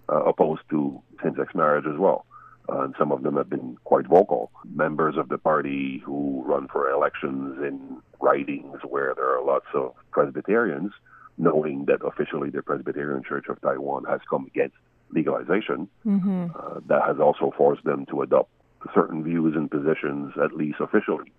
[0.10, 2.26] uh, opposed to same-sex marriage as well.
[2.70, 4.52] Uh, and some of them have been quite vocal.
[4.74, 9.96] Members of the party who run for elections in ridings where there are lots of
[10.12, 10.92] Presbyterians,
[11.38, 14.76] knowing that officially the Presbyterian Church of Taiwan has come against
[15.12, 16.48] legalization, Mm-hmm.
[16.56, 18.50] uh, that has also forced them to adopt
[18.94, 21.32] certain views and positions, at least officially,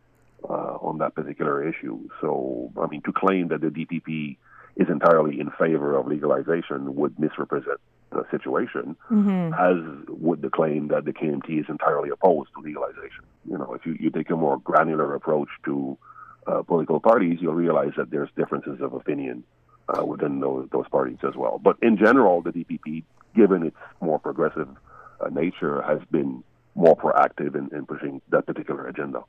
[0.49, 1.99] uh, on that particular issue.
[2.21, 4.37] So, I mean, to claim that the DPP
[4.77, 7.79] is entirely in favor of legalization would misrepresent
[8.11, 9.55] the situation, Mm-hmm.
[9.55, 13.25] as would the claim that the KMT is entirely opposed to legalization.
[13.49, 15.97] You know, if you, you take a more granular approach to
[16.47, 19.45] uh, political parties, you'll realize that there's differences of opinion
[19.89, 21.59] uh, within those, those parties as well.
[21.63, 24.69] But in general, the DPP, given its more progressive
[25.21, 26.43] uh, nature, has been
[26.75, 29.23] more proactive in, in pushing that particular agenda.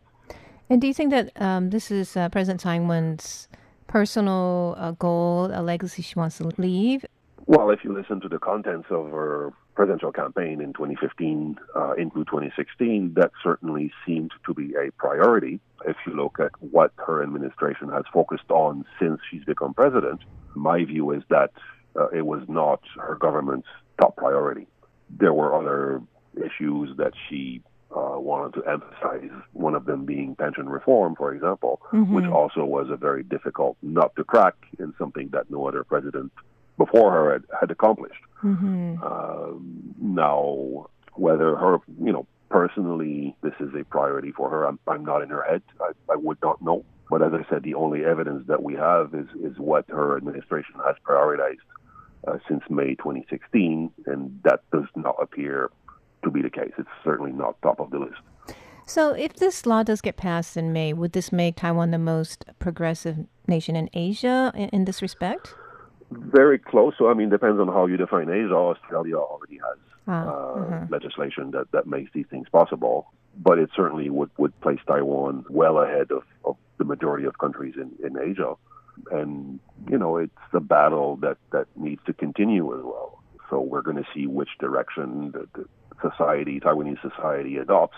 [0.69, 3.47] And do you think that um, this is uh, President Tsai Ing-wen's
[3.87, 7.05] personal uh, goal, a legacy she wants to leave?
[7.45, 12.23] Well, if you listen to the contents of her presidential campaign in 2015 uh, into
[12.25, 15.59] 2016, that certainly seemed to be a priority.
[15.85, 20.21] If you look at what her administration has focused on since she's become president,
[20.55, 21.51] my view is that
[21.95, 23.67] uh, it was not her government's
[23.99, 24.67] top priority.
[25.09, 26.01] There were other
[26.37, 27.61] issues that she
[27.95, 32.87] uh, wanted to emphasize, one of them being pension reform, for example, which also was
[32.89, 36.31] a very difficult nut to crack and something that no other president
[36.77, 38.21] before her had, had accomplished.
[38.43, 39.03] Mm-hmm.
[39.03, 45.05] Um, now, whether her, you know, personally, this is a priority for her, I'm, I'm
[45.05, 45.61] not in her head.
[45.79, 46.83] I, I would not know.
[47.09, 50.75] But as I said, the only evidence that we have is, is what her administration
[50.85, 51.57] has prioritized
[52.27, 55.69] uh, since May 2016, and that does not appear
[56.23, 56.71] to be the case.
[56.77, 58.21] It's certainly not top of the list.
[58.85, 62.45] So, if this law does get passed in May, would this make Taiwan the most
[62.59, 65.55] progressive nation in Asia in, this respect?
[66.11, 66.93] Very close.
[66.97, 68.53] So, I mean, depends on how you define Asia.
[68.53, 70.91] Australia already has Ah, uh, mhm.
[70.91, 73.07] legislation that, that makes these things possible.
[73.37, 77.75] But it certainly would, would place Taiwan well ahead of, of the majority of countries
[77.77, 78.55] in, in Asia.
[79.11, 79.59] And,
[79.89, 83.23] you know, it's a battle that, that needs to continue as well.
[83.49, 85.65] So we're going to see which direction the, the
[86.01, 87.97] society, Taiwanese society, adopts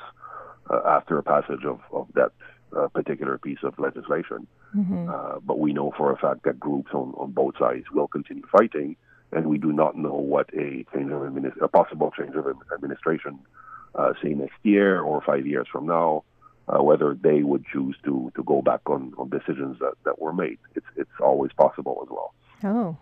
[0.69, 2.31] uh, after a passage of, of that
[2.75, 4.47] uh, particular piece of legislation.
[4.75, 5.09] Mhm.
[5.09, 8.45] Uh, but we know for a fact that groups on, on both sides will continue
[8.51, 8.95] fighting,
[9.31, 13.39] and we do not know what a change of administ- a possible change of administration,
[13.95, 16.23] uh, say next year or five years from now,
[16.67, 20.33] uh, whether they would choose to, to go back on, on decisions that, that were
[20.33, 20.57] made.
[20.75, 22.33] It's it's always possible as well.
[22.63, 22.97] Oh,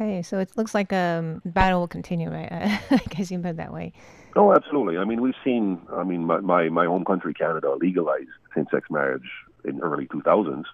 [0.00, 0.22] okay.
[0.22, 2.48] So it looks like a um, battle will continue, right?
[2.90, 3.92] I guess you put it that way.
[4.36, 4.98] Oh, absolutely.
[4.98, 5.80] I mean, we've seen.
[5.92, 9.28] I mean, my my, my home country, Canada, legalized same-sex marriage
[9.64, 10.64] in early 2000s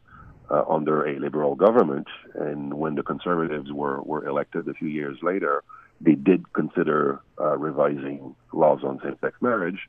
[0.50, 5.18] uh, under a liberal government, and when the conservatives were were elected a few years
[5.22, 5.62] later,
[6.00, 9.88] they did consider uh, revising laws on same-sex marriage.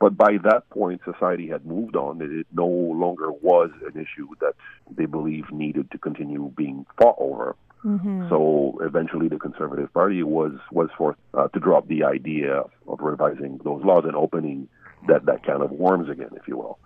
[0.00, 2.20] But by that point, society had moved on.
[2.20, 4.54] It no longer was an issue that
[4.90, 7.56] they believed needed to continue being fought over.
[7.84, 8.28] Mm-hmm.
[8.30, 13.60] So eventually, the Conservative Party was was forced uh, to drop the idea of revising
[13.62, 14.68] those laws and opening
[15.06, 16.78] that that can of worms again, if you will.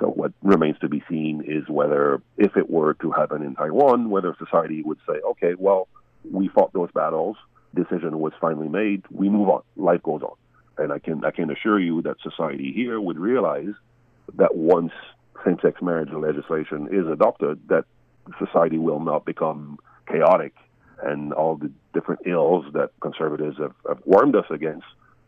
[0.00, 4.10] So what remains to be seen is whether, if it were to happen in Taiwan,
[4.10, 5.88] whether society would say, okay, well,
[6.30, 7.36] we fought those battles,
[7.74, 10.36] decision was finally made, we move on, life goes on.
[10.76, 13.74] And I can I can assure you that society here would realize
[14.36, 14.92] that once
[15.44, 17.84] same-sex marriage legislation is adopted, that
[18.38, 19.78] society will not become
[20.10, 20.54] chaotic,
[21.02, 24.86] and all the different ills that conservatives have, have warned us against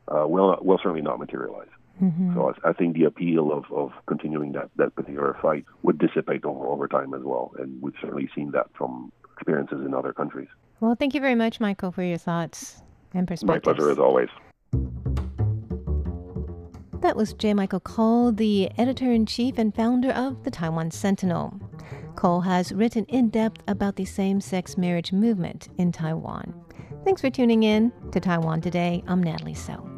[0.09, 1.69] uh, will not, will certainly not materialize.
[2.03, 2.35] Mm-hmm.
[2.35, 6.45] So I, I think the appeal of, of continuing that, that particular fight would dissipate
[6.45, 10.49] over, over time as well, and we've certainly seen that from experiences in other countries.
[10.81, 13.65] Well, thank you very much, Michael, for your thoughts and My perspectives.
[13.65, 14.29] pleasure as always.
[17.01, 17.55] That was J.
[17.55, 21.59] Michael Cole, the editor in chief and founder of the Taiwan Sentinel.
[22.21, 26.53] Cole has written in depth about the same sex marriage movement in Taiwan.
[27.03, 29.03] Thanks for tuning in to Taiwan Today.
[29.09, 29.90] I'm Natalie So.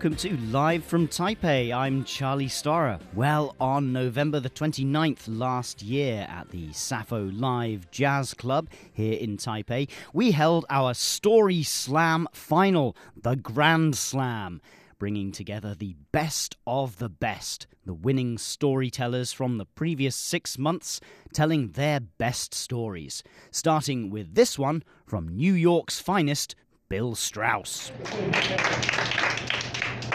[0.00, 1.74] Welcome to Live from Taipei.
[1.76, 2.98] I'm Charlie Storrar.
[3.12, 9.36] Well, on November the 29th last year at the Sappho Live Jazz Club here in
[9.36, 14.62] Taipei, we held our Story Slam final, the Grand Slam
[14.98, 21.02] bringing together the best of the best, the winning storytellers from the previous six months
[21.34, 23.22] telling their best stories.
[23.50, 26.54] Starting with this one from New York's finest,
[26.88, 27.92] Bill Strauss.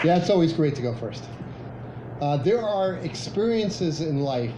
[0.06, 1.24] Yeah, it's always great to go first.
[2.20, 4.54] Uh, there are experiences in life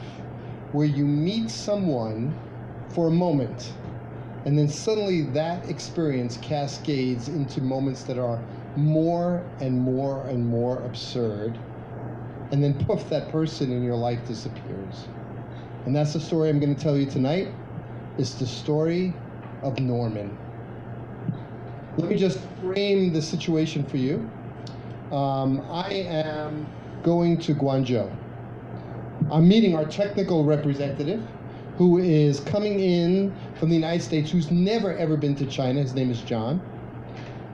[0.72, 2.38] where you meet someone
[2.90, 3.72] for a moment,
[4.44, 8.44] and then suddenly that experience cascades into moments that are
[8.76, 11.58] more and more and more absurd,
[12.52, 15.08] and then poof, that person in your life disappears.
[15.86, 17.54] And that's the story I'm going to tell you tonight.
[18.18, 19.14] It's the story
[19.62, 20.36] of Norman.
[21.96, 24.30] Let me just frame the situation for you.
[25.12, 26.66] Um, I am
[27.02, 28.14] going to Guangzhou.
[29.30, 31.22] I'm meeting our technical representative,
[31.78, 35.80] who is coming in from the United States, who's never ever been to China.
[35.80, 36.60] His name is John.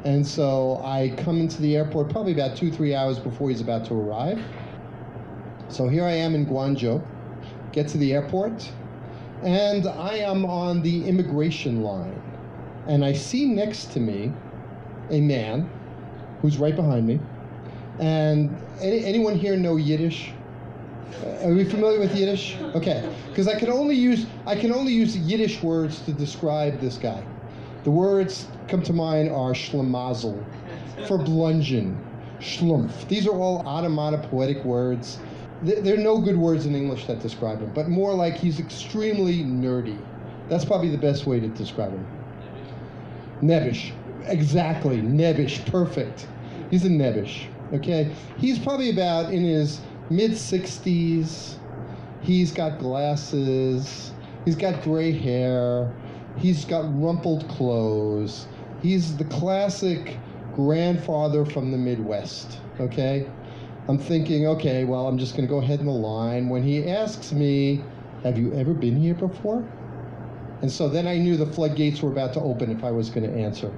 [0.04, 3.84] And so I come into the airport probably about two, three hours before he's about
[3.86, 4.42] to arrive.
[5.68, 7.06] So here I am in Guangzhou,
[7.72, 8.70] get to the airport,
[9.42, 12.20] and I am on the immigration line.
[12.88, 14.32] And I see next to me
[15.10, 15.70] a man
[16.42, 17.20] who's right behind me.
[17.98, 20.32] And any, anyone here know Yiddish?
[21.42, 22.56] Are we familiar with Yiddish?
[22.74, 26.96] Okay, because I can only use I can only use Yiddish words to describe this
[26.96, 27.24] guy.
[27.84, 30.44] The words come to mind are schlemazel,
[31.06, 32.02] for bludgeon,
[32.40, 33.06] schlumpf.
[33.08, 35.18] These are all onomatopoetic words.
[35.62, 39.44] There are no good words in English that describe him, but more like he's extremely
[39.44, 39.98] nerdy.
[40.48, 42.06] That's probably the best way to describe him.
[43.40, 43.92] Nebbish.
[44.26, 45.00] Exactly.
[45.00, 45.64] Nebbish.
[45.70, 46.26] Perfect.
[46.70, 47.46] He's a nebbish.
[47.72, 48.14] Okay?
[48.38, 51.56] He's probably about in his mid 60s.
[52.20, 54.12] He's got glasses.
[54.44, 55.94] He's got gray hair.
[56.36, 58.46] He's got rumpled clothes.
[58.82, 60.18] He's the classic
[60.54, 62.58] grandfather from the Midwest.
[62.80, 63.26] Okay?
[63.88, 66.48] I'm thinking, okay, well, I'm just going to go ahead in the line.
[66.48, 67.82] When he asks me,
[68.22, 69.66] Have you ever been here before?
[70.62, 73.30] And so then I knew the floodgates were about to open if I was going
[73.30, 73.72] to answer.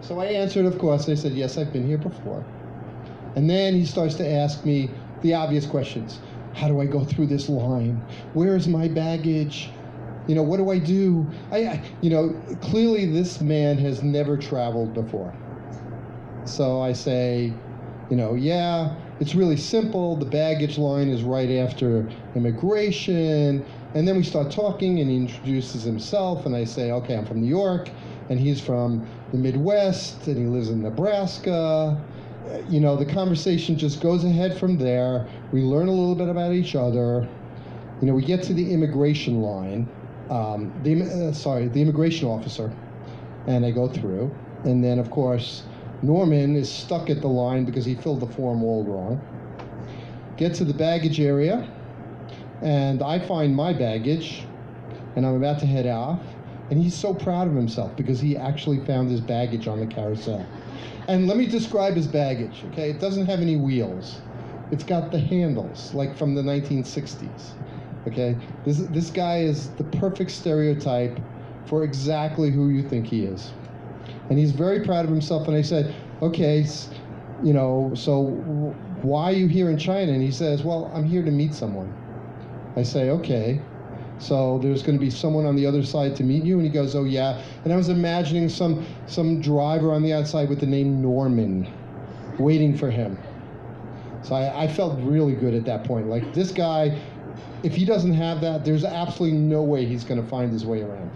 [0.00, 1.08] So I answered, of course.
[1.08, 2.44] I said, Yes, I've been here before.
[3.36, 4.90] And then he starts to ask me
[5.22, 6.20] the obvious questions
[6.54, 8.02] How do I go through this line?
[8.34, 9.70] Where is my baggage?
[10.26, 11.26] You know, what do I do?
[11.50, 15.34] I, you know, clearly this man has never traveled before.
[16.44, 17.52] So I say,
[18.10, 20.16] you know, yeah, it's really simple.
[20.16, 23.64] The baggage line is right after immigration.
[23.94, 27.40] And then we start talking, and he introduces himself, and I say, okay, I'm from
[27.40, 27.90] New York,
[28.28, 32.00] and he's from the Midwest, and he lives in Nebraska.
[32.68, 35.28] You know, the conversation just goes ahead from there.
[35.52, 37.28] We learn a little bit about each other.
[38.00, 39.88] You know, we get to the immigration line,
[40.30, 42.72] um, the uh, sorry, the immigration officer,
[43.46, 44.34] and I go through,
[44.64, 45.64] and then of course
[46.02, 49.20] Norman is stuck at the line because he filled the form all wrong.
[50.36, 51.68] Get to the baggage area,
[52.62, 54.46] and I find my baggage,
[55.14, 56.22] and I'm about to head off,
[56.70, 60.46] and he's so proud of himself because he actually found his baggage on the carousel.
[61.08, 62.90] And let me describe his baggage, okay?
[62.90, 64.20] It doesn't have any wheels.
[64.70, 67.52] It's got the handles, like from the 1960s.
[68.06, 71.20] Okay, this this guy is the perfect stereotype
[71.66, 73.52] for exactly who you think he is,
[74.30, 75.48] and he's very proud of himself.
[75.48, 76.64] And I said, okay,
[77.42, 78.28] you know, so
[79.02, 80.12] why are you here in China?
[80.12, 81.92] And he says, well, I'm here to meet someone.
[82.76, 83.60] I say, okay.
[84.20, 86.70] So there's going to be someone on the other side to meet you, and he
[86.70, 90.66] goes, "Oh yeah." And I was imagining some some driver on the outside with the
[90.66, 91.66] name Norman,
[92.38, 93.18] waiting for him.
[94.22, 96.08] So I, I felt really good at that point.
[96.08, 97.00] Like this guy
[97.62, 100.82] if he doesn't have that, there's absolutely no way he's going to find his way
[100.82, 101.10] around.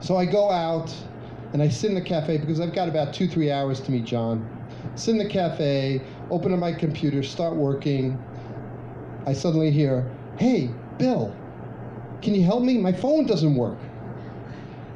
[0.00, 0.94] So I go out
[1.52, 4.04] and I sit in the cafe because I've got about two, three hours to meet
[4.04, 4.48] John.
[4.94, 8.22] Sit in the cafe, open up my computer, start working.
[9.26, 11.34] I suddenly hear, hey, Bill,
[12.22, 12.78] can you help me?
[12.78, 13.78] My phone doesn't work.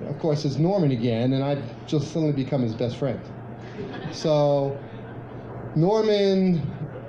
[0.08, 3.20] Of course, it's Norman again, and I've just suddenly become his best friend.
[4.12, 4.78] So
[5.74, 6.62] Norman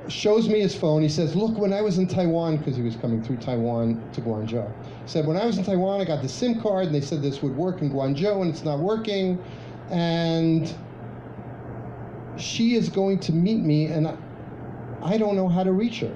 [0.08, 1.02] shows me his phone.
[1.02, 4.22] He says, Look, when I was in Taiwan, because he was coming through Taiwan to
[4.22, 4.72] Guangzhou,
[5.06, 7.42] said, When I was in Taiwan, I got the SIM card, and they said this
[7.42, 9.44] would work in Guangzhou, and it's not working.
[9.90, 10.74] And
[12.38, 14.18] she is going to meet me, and I,
[15.02, 16.16] I don't know how to reach her.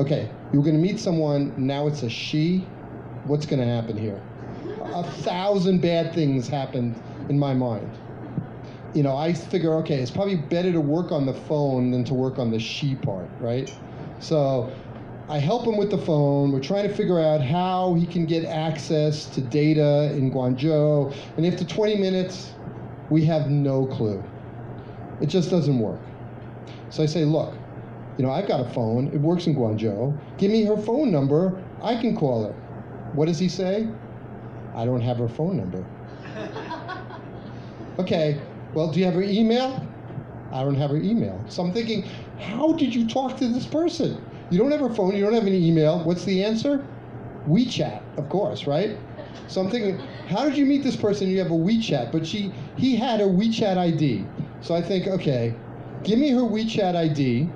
[0.00, 2.66] Okay, you were going to meet someone, now it's a she.
[3.24, 4.20] What's going to happen here?
[4.92, 7.90] A thousand bad things happened in my mind.
[8.94, 12.14] you know, I figure, okay, it's probably better to work on the phone than to
[12.14, 13.74] work on the she part, right?
[14.20, 14.72] So
[15.28, 16.52] I help him with the phone.
[16.52, 21.14] We're trying to figure out how he can get access to data in Guangzhou.
[21.36, 22.52] And after 20 minutes,
[23.10, 24.22] we have no clue.
[25.20, 26.00] It just doesn't work.
[26.90, 27.54] So I say, look,
[28.16, 29.08] you know, I've got a phone.
[29.08, 30.16] It works in Guangzhou.
[30.38, 31.60] Give me her phone number.
[31.82, 32.52] I can call her.
[33.12, 33.88] What does he say?
[34.74, 35.84] I don't have her phone number.
[37.98, 38.40] okay,
[38.74, 39.86] well, do you have her email?
[40.52, 41.42] I don't have her email.
[41.48, 42.02] So I'm thinking,
[42.38, 44.22] how did you talk to this person?
[44.50, 46.02] You don't have her phone, you don't have any email.
[46.04, 46.86] What's the answer?
[47.48, 48.96] WeChat, of course, right?
[49.48, 49.98] So I'm thinking,
[50.28, 51.28] how did you meet this person?
[51.28, 54.24] You have a WeChat, but she he had her WeChat ID.
[54.60, 55.54] So I think, okay,
[56.02, 57.48] give me her WeChat ID,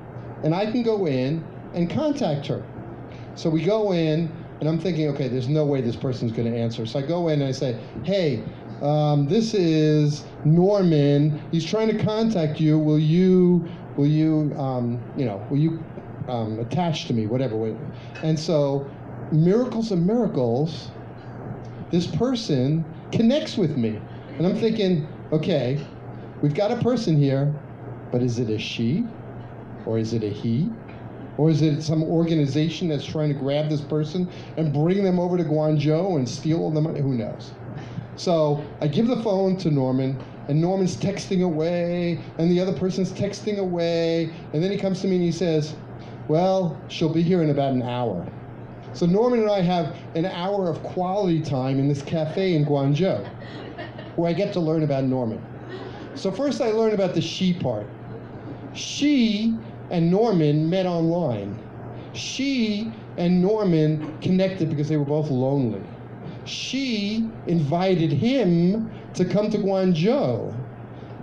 [0.43, 2.65] and I can go in and contact her.
[3.35, 6.59] So we go in, and I'm thinking, okay, there's no way this person's going to
[6.59, 6.87] answer.
[6.87, 8.45] So I go in and I say, hey,
[8.83, 11.41] um, this is Norman.
[11.53, 12.79] He's trying to contact you.
[12.79, 15.83] Will you, will you, um, you know, will you
[16.29, 17.77] um, attach to me, whatever.
[18.23, 18.89] And so,
[19.33, 20.91] miracles of miracles,
[21.91, 24.01] this person connects with me.
[24.37, 25.85] And I'm thinking, okay,
[26.43, 27.53] we've got a person here,
[28.13, 29.07] but is it a she?
[29.87, 30.71] Or is it a he?
[31.37, 35.37] Or is it some organization that's trying to grab this person and bring them over
[35.37, 37.01] to Guangzhou and steal all the money?
[37.01, 37.53] Who knows?
[38.17, 40.19] So I give the phone to Norman,
[40.49, 45.07] and Norman's texting away, and the other person's texting away, and then he comes to
[45.07, 45.77] me and he says,
[46.27, 48.27] Well, she'll be here in about an hour.
[48.95, 53.25] So Norman and I have an hour of quality time in this cafe in Guangzhou,
[54.17, 55.41] where I get to learn about Norman.
[56.17, 57.87] So first I learn about the she part.
[58.75, 59.57] She
[59.91, 61.59] and Norman met online.
[62.13, 65.83] She and Norman connected because they were both lonely
[66.49, 70.55] she invited him to come to Guangzhou.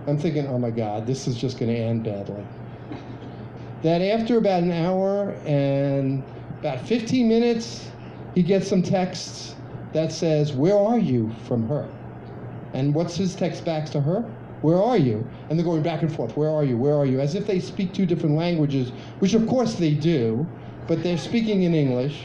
[0.08, 2.46] I'm thinking, oh my God, this is just going to end badly.
[3.82, 6.24] That after about an hour and
[6.60, 7.90] about 15 minutes,
[8.36, 9.56] he gets some texts
[9.94, 11.88] that says, Where are you from her?
[12.74, 14.24] And what's his text back to her?
[14.62, 15.28] Where are you?
[15.50, 16.36] And they're going back and forth.
[16.36, 16.78] Where are you?
[16.78, 17.20] Where are you?
[17.20, 20.46] As if they speak two different languages, which of course they do,
[20.88, 22.24] but they're speaking in English.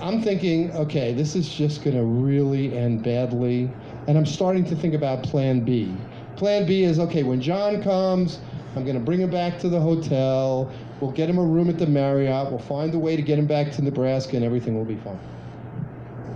[0.00, 3.70] I'm thinking, okay, this is just going to really end badly.
[4.06, 5.94] And I'm starting to think about plan B.
[6.36, 8.38] Plan B is okay, when John comes,
[8.76, 10.70] I'm going to bring him back to the hotel.
[11.00, 12.50] We'll get him a room at the Marriott.
[12.50, 15.18] We'll find a way to get him back to Nebraska, and everything will be fine.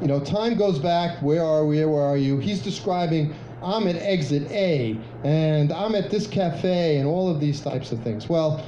[0.00, 1.22] You know, time goes back.
[1.22, 1.84] Where are we?
[1.84, 2.38] Where are you?
[2.38, 3.32] He's describing,
[3.62, 8.00] I'm at exit A, and I'm at this cafe, and all of these types of
[8.02, 8.28] things.
[8.28, 8.64] Well,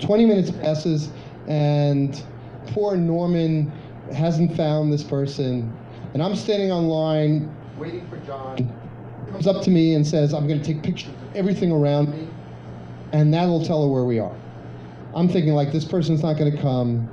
[0.00, 1.10] 20 minutes passes,
[1.46, 2.22] and
[2.68, 3.70] poor Norman
[4.12, 5.72] hasn't found this person,
[6.12, 8.56] and I'm standing online waiting for John.
[8.58, 12.10] He comes up to me and says, I'm going to take pictures of everything around
[12.10, 12.28] me,
[13.12, 14.34] and that'll tell her where we are.
[15.14, 17.08] I'm thinking, like, this person's not going to come.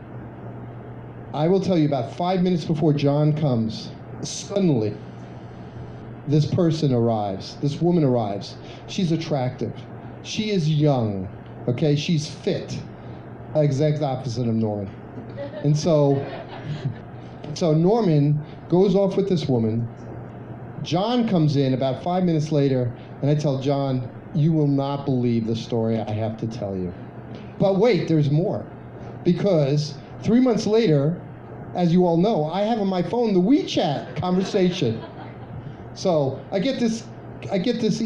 [1.33, 4.95] I will tell you about five minutes before John comes, suddenly,
[6.31, 7.57] this person arrives.
[7.61, 8.55] This woman arrives.
[8.87, 9.73] She's attractive.
[10.23, 11.27] She is young.
[11.67, 12.79] Okay, she's fit.
[13.55, 14.89] Exact opposite of Norman.
[15.63, 16.25] And so
[17.53, 19.87] so Norman goes off with this woman.
[20.83, 25.45] John comes in about five minutes later, and I tell John, You will not believe
[25.45, 26.93] the story I have to tell you.
[27.59, 28.65] But wait, there's more.
[29.23, 31.21] Because three months later,
[31.75, 35.01] as you all know, I have on my phone the WeChat conversation.
[35.93, 37.05] So I get this,
[37.51, 37.99] I get this,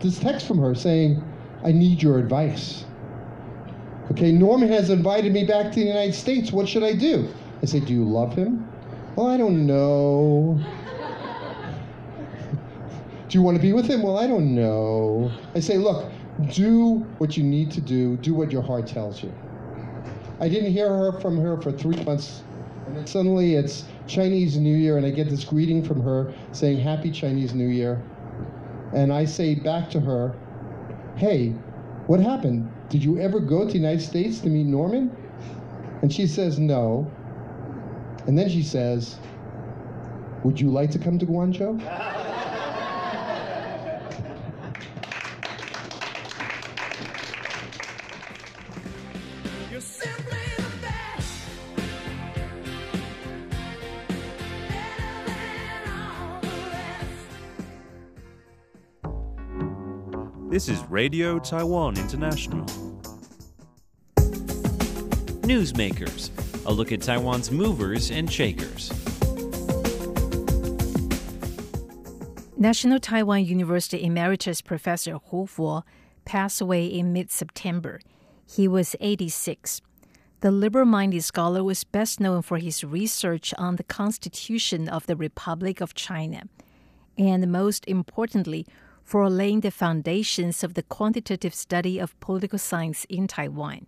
[0.00, 1.22] this text from her saying,
[1.64, 2.84] "I need your advice."
[4.12, 6.52] Okay, Norman has invited me back to the United States.
[6.52, 7.32] What should I do?
[7.62, 8.68] I say, Do you love him?
[9.16, 10.60] Well, I don't know.
[13.28, 14.02] do you want to be with him?
[14.02, 15.32] Well, I don't know.
[15.54, 16.10] I say, Look,
[16.50, 19.32] do what you need to do, do what your heart tells you.
[20.40, 22.42] I didn't hear her from her for three months.
[22.86, 26.80] And then suddenly it's Chinese New Year, and I get this greeting from her saying,
[26.80, 28.02] Happy Chinese New Year.
[28.92, 30.34] And I say back to her,
[31.16, 31.50] Hey,
[32.06, 32.70] what happened?
[32.88, 35.14] Did you ever go to the United States to meet Norman?
[36.02, 37.10] And she says, No.
[38.26, 39.18] And then she says,
[40.44, 42.28] Would you like to come to Guangzhou?
[60.52, 62.66] This is Radio Taiwan International.
[65.48, 66.28] Newsmakers
[66.66, 68.92] a look at Taiwan's movers and shakers.
[72.58, 75.84] National Taiwan University Emeritus Professor Hu Fo
[76.26, 77.98] passed away in mid September.
[78.44, 79.80] He was 86.
[80.40, 85.16] The liberal minded scholar was best known for his research on the Constitution of the
[85.16, 86.42] Republic of China,
[87.16, 88.66] and most importantly,
[89.04, 93.86] for laying the foundations of the quantitative study of political science in Taiwan,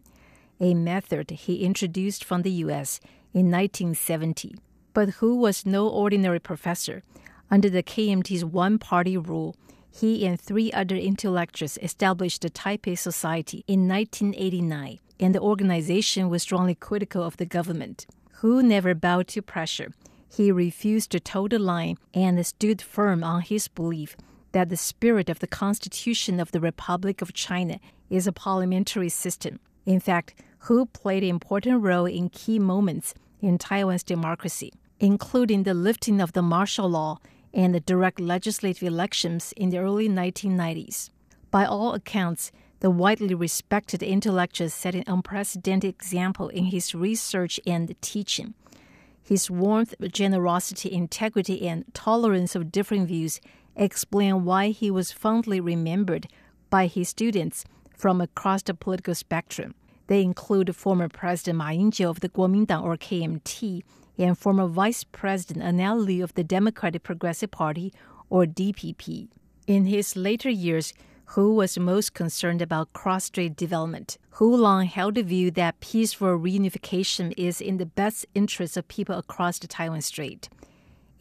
[0.60, 3.00] a method he introduced from the U.S.
[3.32, 4.56] in 1970.
[4.92, 7.02] But Hu was no ordinary professor.
[7.50, 9.56] Under the KMT's one party rule,
[9.90, 16.42] he and three other intellectuals established the Taipei Society in 1989, and the organization was
[16.42, 18.06] strongly critical of the government.
[18.38, 19.92] Hu never bowed to pressure.
[20.28, 24.16] He refused to toe the line and stood firm on his belief
[24.54, 29.58] that the spirit of the Constitution of the Republic of China is a parliamentary system.
[29.84, 35.74] In fact, Hu played an important role in key moments in Taiwan's democracy, including the
[35.74, 37.18] lifting of the martial law
[37.52, 41.10] and the direct legislative elections in the early 1990s.
[41.50, 47.92] By all accounts, the widely respected intellectual set an unprecedented example in his research and
[48.00, 48.54] teaching.
[49.20, 53.40] His warmth, generosity, integrity, and tolerance of different views
[53.76, 56.26] explain why he was fondly remembered
[56.70, 57.64] by his students
[57.96, 59.74] from across the political spectrum.
[60.06, 63.82] They include former President Ma Ying-jeou of the Kuomintang or KMT
[64.18, 67.92] and former Vice President Annette Lu of the Democratic Progressive Party
[68.28, 69.28] or DPP.
[69.66, 70.92] In his later years,
[71.28, 74.18] Hu was most concerned about cross-strait development.
[74.32, 79.16] Hu long held the view that peaceful reunification is in the best interest of people
[79.16, 80.50] across the Taiwan Strait.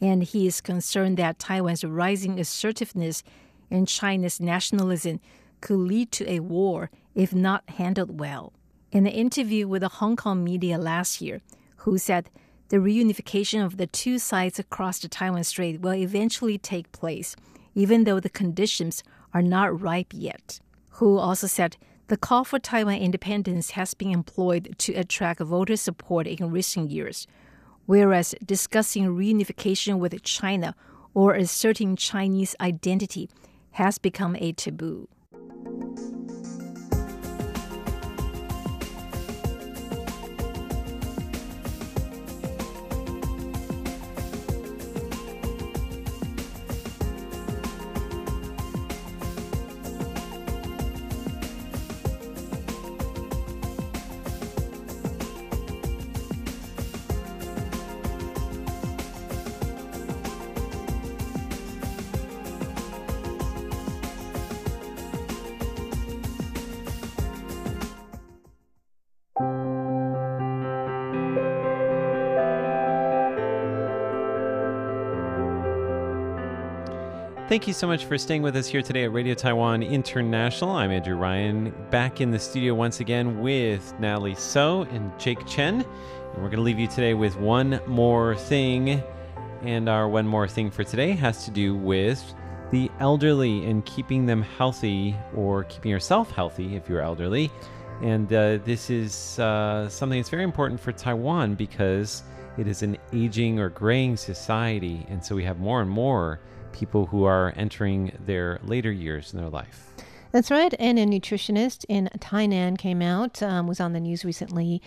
[0.00, 3.22] And he is concerned that Taiwan's rising assertiveness
[3.70, 5.20] and China's nationalism
[5.60, 8.52] could lead to a war if not handled well.
[8.92, 11.40] In an interview with the Hong Kong media last year,
[11.78, 12.30] Hu said
[12.68, 17.36] the reunification of the two sides across the Taiwan Strait will eventually take place,
[17.74, 20.60] even though the conditions are not ripe yet.
[20.90, 21.76] Hu also said
[22.08, 27.26] the call for Taiwan independence has been employed to attract voter support in recent years,
[27.86, 30.74] whereas discussing reunification with China
[31.14, 33.28] or asserting Chinese identity
[33.72, 35.08] has become a taboo.
[77.54, 80.72] Thank you so much for staying with us here today at Radio Taiwan International.
[80.72, 85.82] I'm Andrew Ryan, back in the studio once again with Natalie So and Jake Chen.
[85.82, 89.00] And we're going to leave you today with one more thing.
[89.62, 92.34] And our one more thing for today has to do with
[92.72, 97.52] the elderly and keeping them healthy or keeping yourself healthy if you're elderly.
[98.02, 102.24] And uh, this is uh, something that's very important for Taiwan because
[102.58, 105.06] it is an aging or graying society.
[105.08, 106.40] And so we have more and more
[106.74, 109.92] people who are entering their later years in their life.
[110.32, 110.74] That's right.
[110.80, 114.82] And a nutritionist in Tainan came out, um, was on the news recently,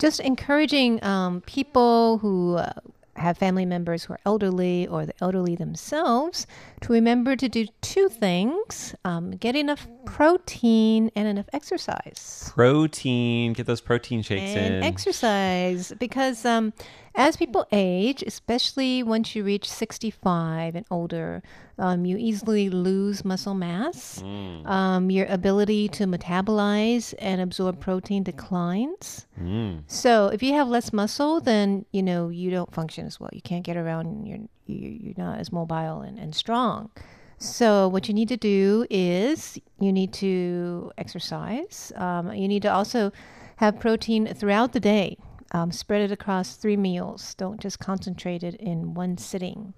[0.00, 2.72] just encouraging um, people who uh,
[3.16, 6.46] have family members who are elderly or the elderly themselves
[6.80, 12.50] to remember to do two things um, get enough protein and enough exercise.
[12.54, 14.82] Protein, get those protein shakes and in.
[14.82, 16.72] exercise because um,
[17.20, 21.42] as people age, especially once you reach 65 and older,
[21.78, 24.22] um, you easily lose muscle mass.
[24.24, 24.66] Mm.
[24.66, 29.26] Um, your ability to metabolize and absorb protein declines.
[29.38, 29.82] Mm.
[29.86, 33.30] So if you have less muscle, then you know you don't function as well.
[33.34, 34.26] You can't get around.
[34.26, 36.90] You're you, you're not as mobile and, and strong.
[37.36, 41.92] So what you need to do is you need to exercise.
[41.96, 43.12] Um, you need to also
[43.56, 45.18] have protein throughout the day.
[45.52, 47.34] Um, spread it across three meals.
[47.34, 49.74] Don't just concentrate it in one sitting.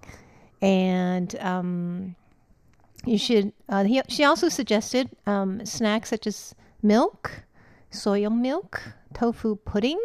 [0.60, 2.14] And um,
[3.04, 3.52] you should.
[3.68, 7.44] Uh, he, she also suggested um, snacks such as milk,
[7.90, 8.82] soy milk,
[9.14, 9.98] tofu pudding.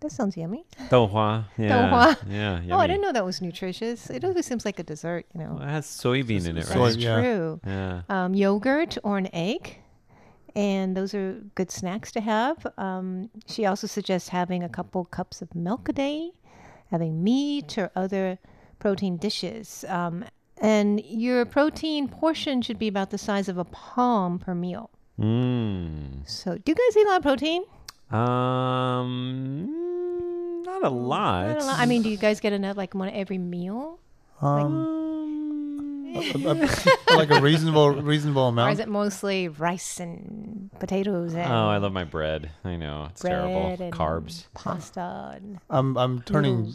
[0.00, 0.64] That sounds yummy.
[0.88, 1.44] Douhua.
[1.56, 1.68] Yeah.
[1.68, 2.16] Douhua.
[2.28, 2.74] Yeah.
[2.74, 4.10] Oh, I didn't know that was nutritious.
[4.10, 5.54] It always seems like a dessert, you know.
[5.54, 6.92] Well, it has soybean in it, That's right?
[6.94, 7.20] Soy- yeah.
[7.20, 7.60] true.
[7.64, 8.02] Yeah.
[8.08, 9.78] Um, yogurt or an egg.
[10.54, 12.66] And those are good snacks to have.
[12.76, 16.32] Um, she also suggests having a couple cups of milk a day,
[16.90, 18.38] having meat or other
[18.78, 19.84] protein dishes.
[19.88, 20.24] Um,
[20.60, 24.90] And your protein portion should be about the size of a palm per meal.
[25.18, 26.28] Mm.
[26.28, 27.64] So, do you guys eat a lot of protein?
[28.10, 29.66] Um,
[30.62, 31.48] not a lot.
[31.48, 31.78] Not a lot.
[31.80, 33.98] I mean, do you guys get enough, like one every meal?
[34.40, 35.01] Um, like
[36.14, 38.72] a reasonable reasonable Or amount.
[38.74, 42.50] is it mostly rice and potatoes and Oh, I love my bread.
[42.64, 43.84] I know it's bread terrible.
[43.84, 44.44] and Carbs.
[44.54, 45.32] pasta?
[45.36, 46.72] And I'm I'm turning.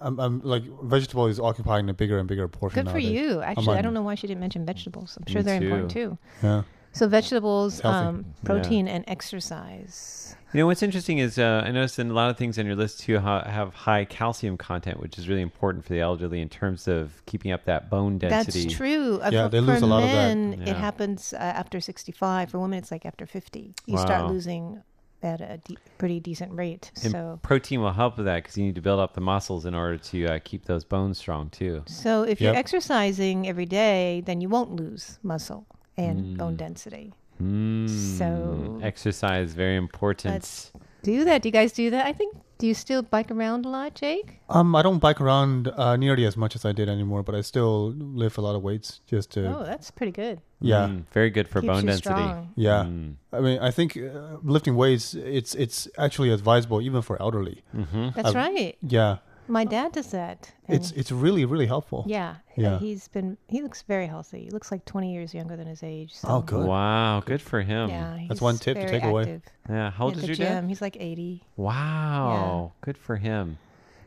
[0.00, 2.84] I'm, I'm like vegetable is occupying a bigger and bigger portion.
[2.84, 3.10] Good for nowadays.
[3.20, 3.40] you.
[3.40, 5.16] Actually, I on- don't know why she didn't mention vegetables.
[5.18, 6.18] I'm sure Me they're important too.
[6.42, 6.46] too.
[6.46, 6.62] Yeah.
[6.98, 10.34] So vegetables, um, protein, and exercise.
[10.52, 12.74] You know what's interesting is uh, I noticed in a lot of things on your
[12.74, 16.48] list too ha- have high calcium content, which is really important for the elderly in
[16.48, 18.64] terms of keeping up that bone density.
[18.64, 19.20] That's true.
[19.22, 20.34] Uh, Yeah, for, they lose a lot of that.
[20.34, 20.70] men, Yeah.
[20.70, 22.50] it happens uh, after 65.
[22.50, 23.74] For women, it's like after 50.
[23.86, 24.04] You Wow.
[24.04, 24.82] start losing
[25.22, 26.90] at a de- pretty decent rate.
[27.04, 29.66] And so, protein will help with that because you need to build up the muscles
[29.66, 31.84] in order to uh, keep those bones strong too.
[31.86, 35.66] so if you're exercising every day, then you won't lose muscle
[35.98, 36.36] and Mm.
[36.38, 37.12] bone density.
[37.42, 37.88] Mm.
[38.18, 40.34] So- exercise very important.
[40.34, 40.72] Let's
[41.02, 41.42] do that.
[41.42, 42.06] Do you guys do that?
[42.06, 42.34] I think.
[42.58, 44.40] Do you still bike around a lot, Jake?
[44.50, 47.40] Um, I don't bike around uh, nearly as much as I did anymore, but I
[47.42, 49.46] still lift a lot of weights just to.
[49.46, 50.40] oh, that's pretty good.
[50.60, 50.88] Yeah.
[50.88, 52.02] Mm, very good for Keeps bone you density.
[52.08, 52.50] strong.
[52.56, 52.82] Yeah.
[52.82, 53.14] Mm.
[53.32, 57.62] I mean, I think uh, lifting weights it's it's actually advisable even for elderly.
[57.70, 58.76] hmm That's I've- right.
[58.82, 59.18] Yeah.
[59.48, 60.52] My dad does that.
[60.68, 62.04] It's it's really really helpful.
[62.06, 62.78] Yeah, uh, Yeah.
[62.78, 63.36] He's been.
[63.48, 64.44] He looks very healthy.
[64.44, 66.14] He looks like 20 years younger than his age.
[66.14, 66.28] So.
[66.28, 66.66] Oh, good.
[66.66, 67.88] Wow, good for him.
[67.88, 69.40] Yeah, That's one tip to very take away.
[69.68, 70.46] Yeah, How old is the your gym.
[70.46, 70.64] dad?
[70.68, 71.42] He's like 80.
[71.56, 73.58] Wow, good for him.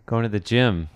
[0.06, 0.90] Going to the gym.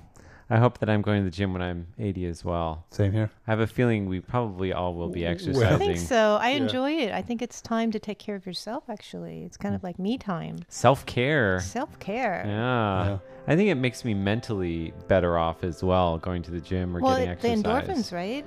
[0.50, 2.86] I hope that I'm going to the gym when I'm 80 as well.
[2.92, 3.32] Same here.
[3.48, 5.68] I have a feeling we probably all will be exercising.
[5.68, 6.38] I I think so.
[6.40, 6.58] I Yeah.
[6.58, 7.12] enjoy it.
[7.12, 8.84] I think it's time to take care of yourself.
[8.88, 9.62] Actually, it's Mm.
[9.62, 10.58] kind of like me time.
[10.70, 11.60] Self care.
[11.62, 12.44] Self care.
[12.46, 13.06] Yeah.
[13.06, 13.18] Yeah.
[13.48, 17.00] I think it makes me mentally better off as well going to the gym or
[17.00, 17.88] Well, getting it, the exercise.
[17.88, 18.46] endorphins, right?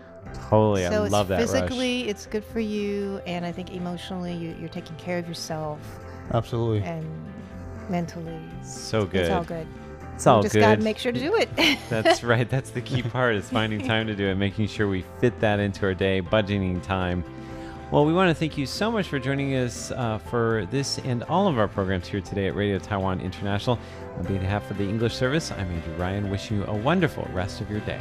[0.49, 0.83] Totally.
[0.87, 1.49] so I love that rush.
[1.51, 5.79] physically, it's good for you, and I think emotionally, you, you're taking care of yourself,
[6.35, 6.83] Absolutely.
[6.87, 7.07] and
[7.89, 9.23] mentally, So good.
[9.23, 9.67] it's all good.
[10.19, 10.63] It's all just good.
[10.63, 11.49] gotta make sure to do it.
[11.89, 12.51] That's right.
[12.51, 15.61] That's the key part is finding time to do it, making sure we fit that
[15.61, 17.23] into our day, budgeting time.
[17.93, 21.23] Well, we want to thank you so much for joining us uh, for this and
[21.23, 23.79] all of our programs here today at Radio Taiwan International.
[24.17, 27.71] On behalf of the English service, I'm Andrew Ryan, Wish you a wonderful rest of
[27.71, 28.01] your day.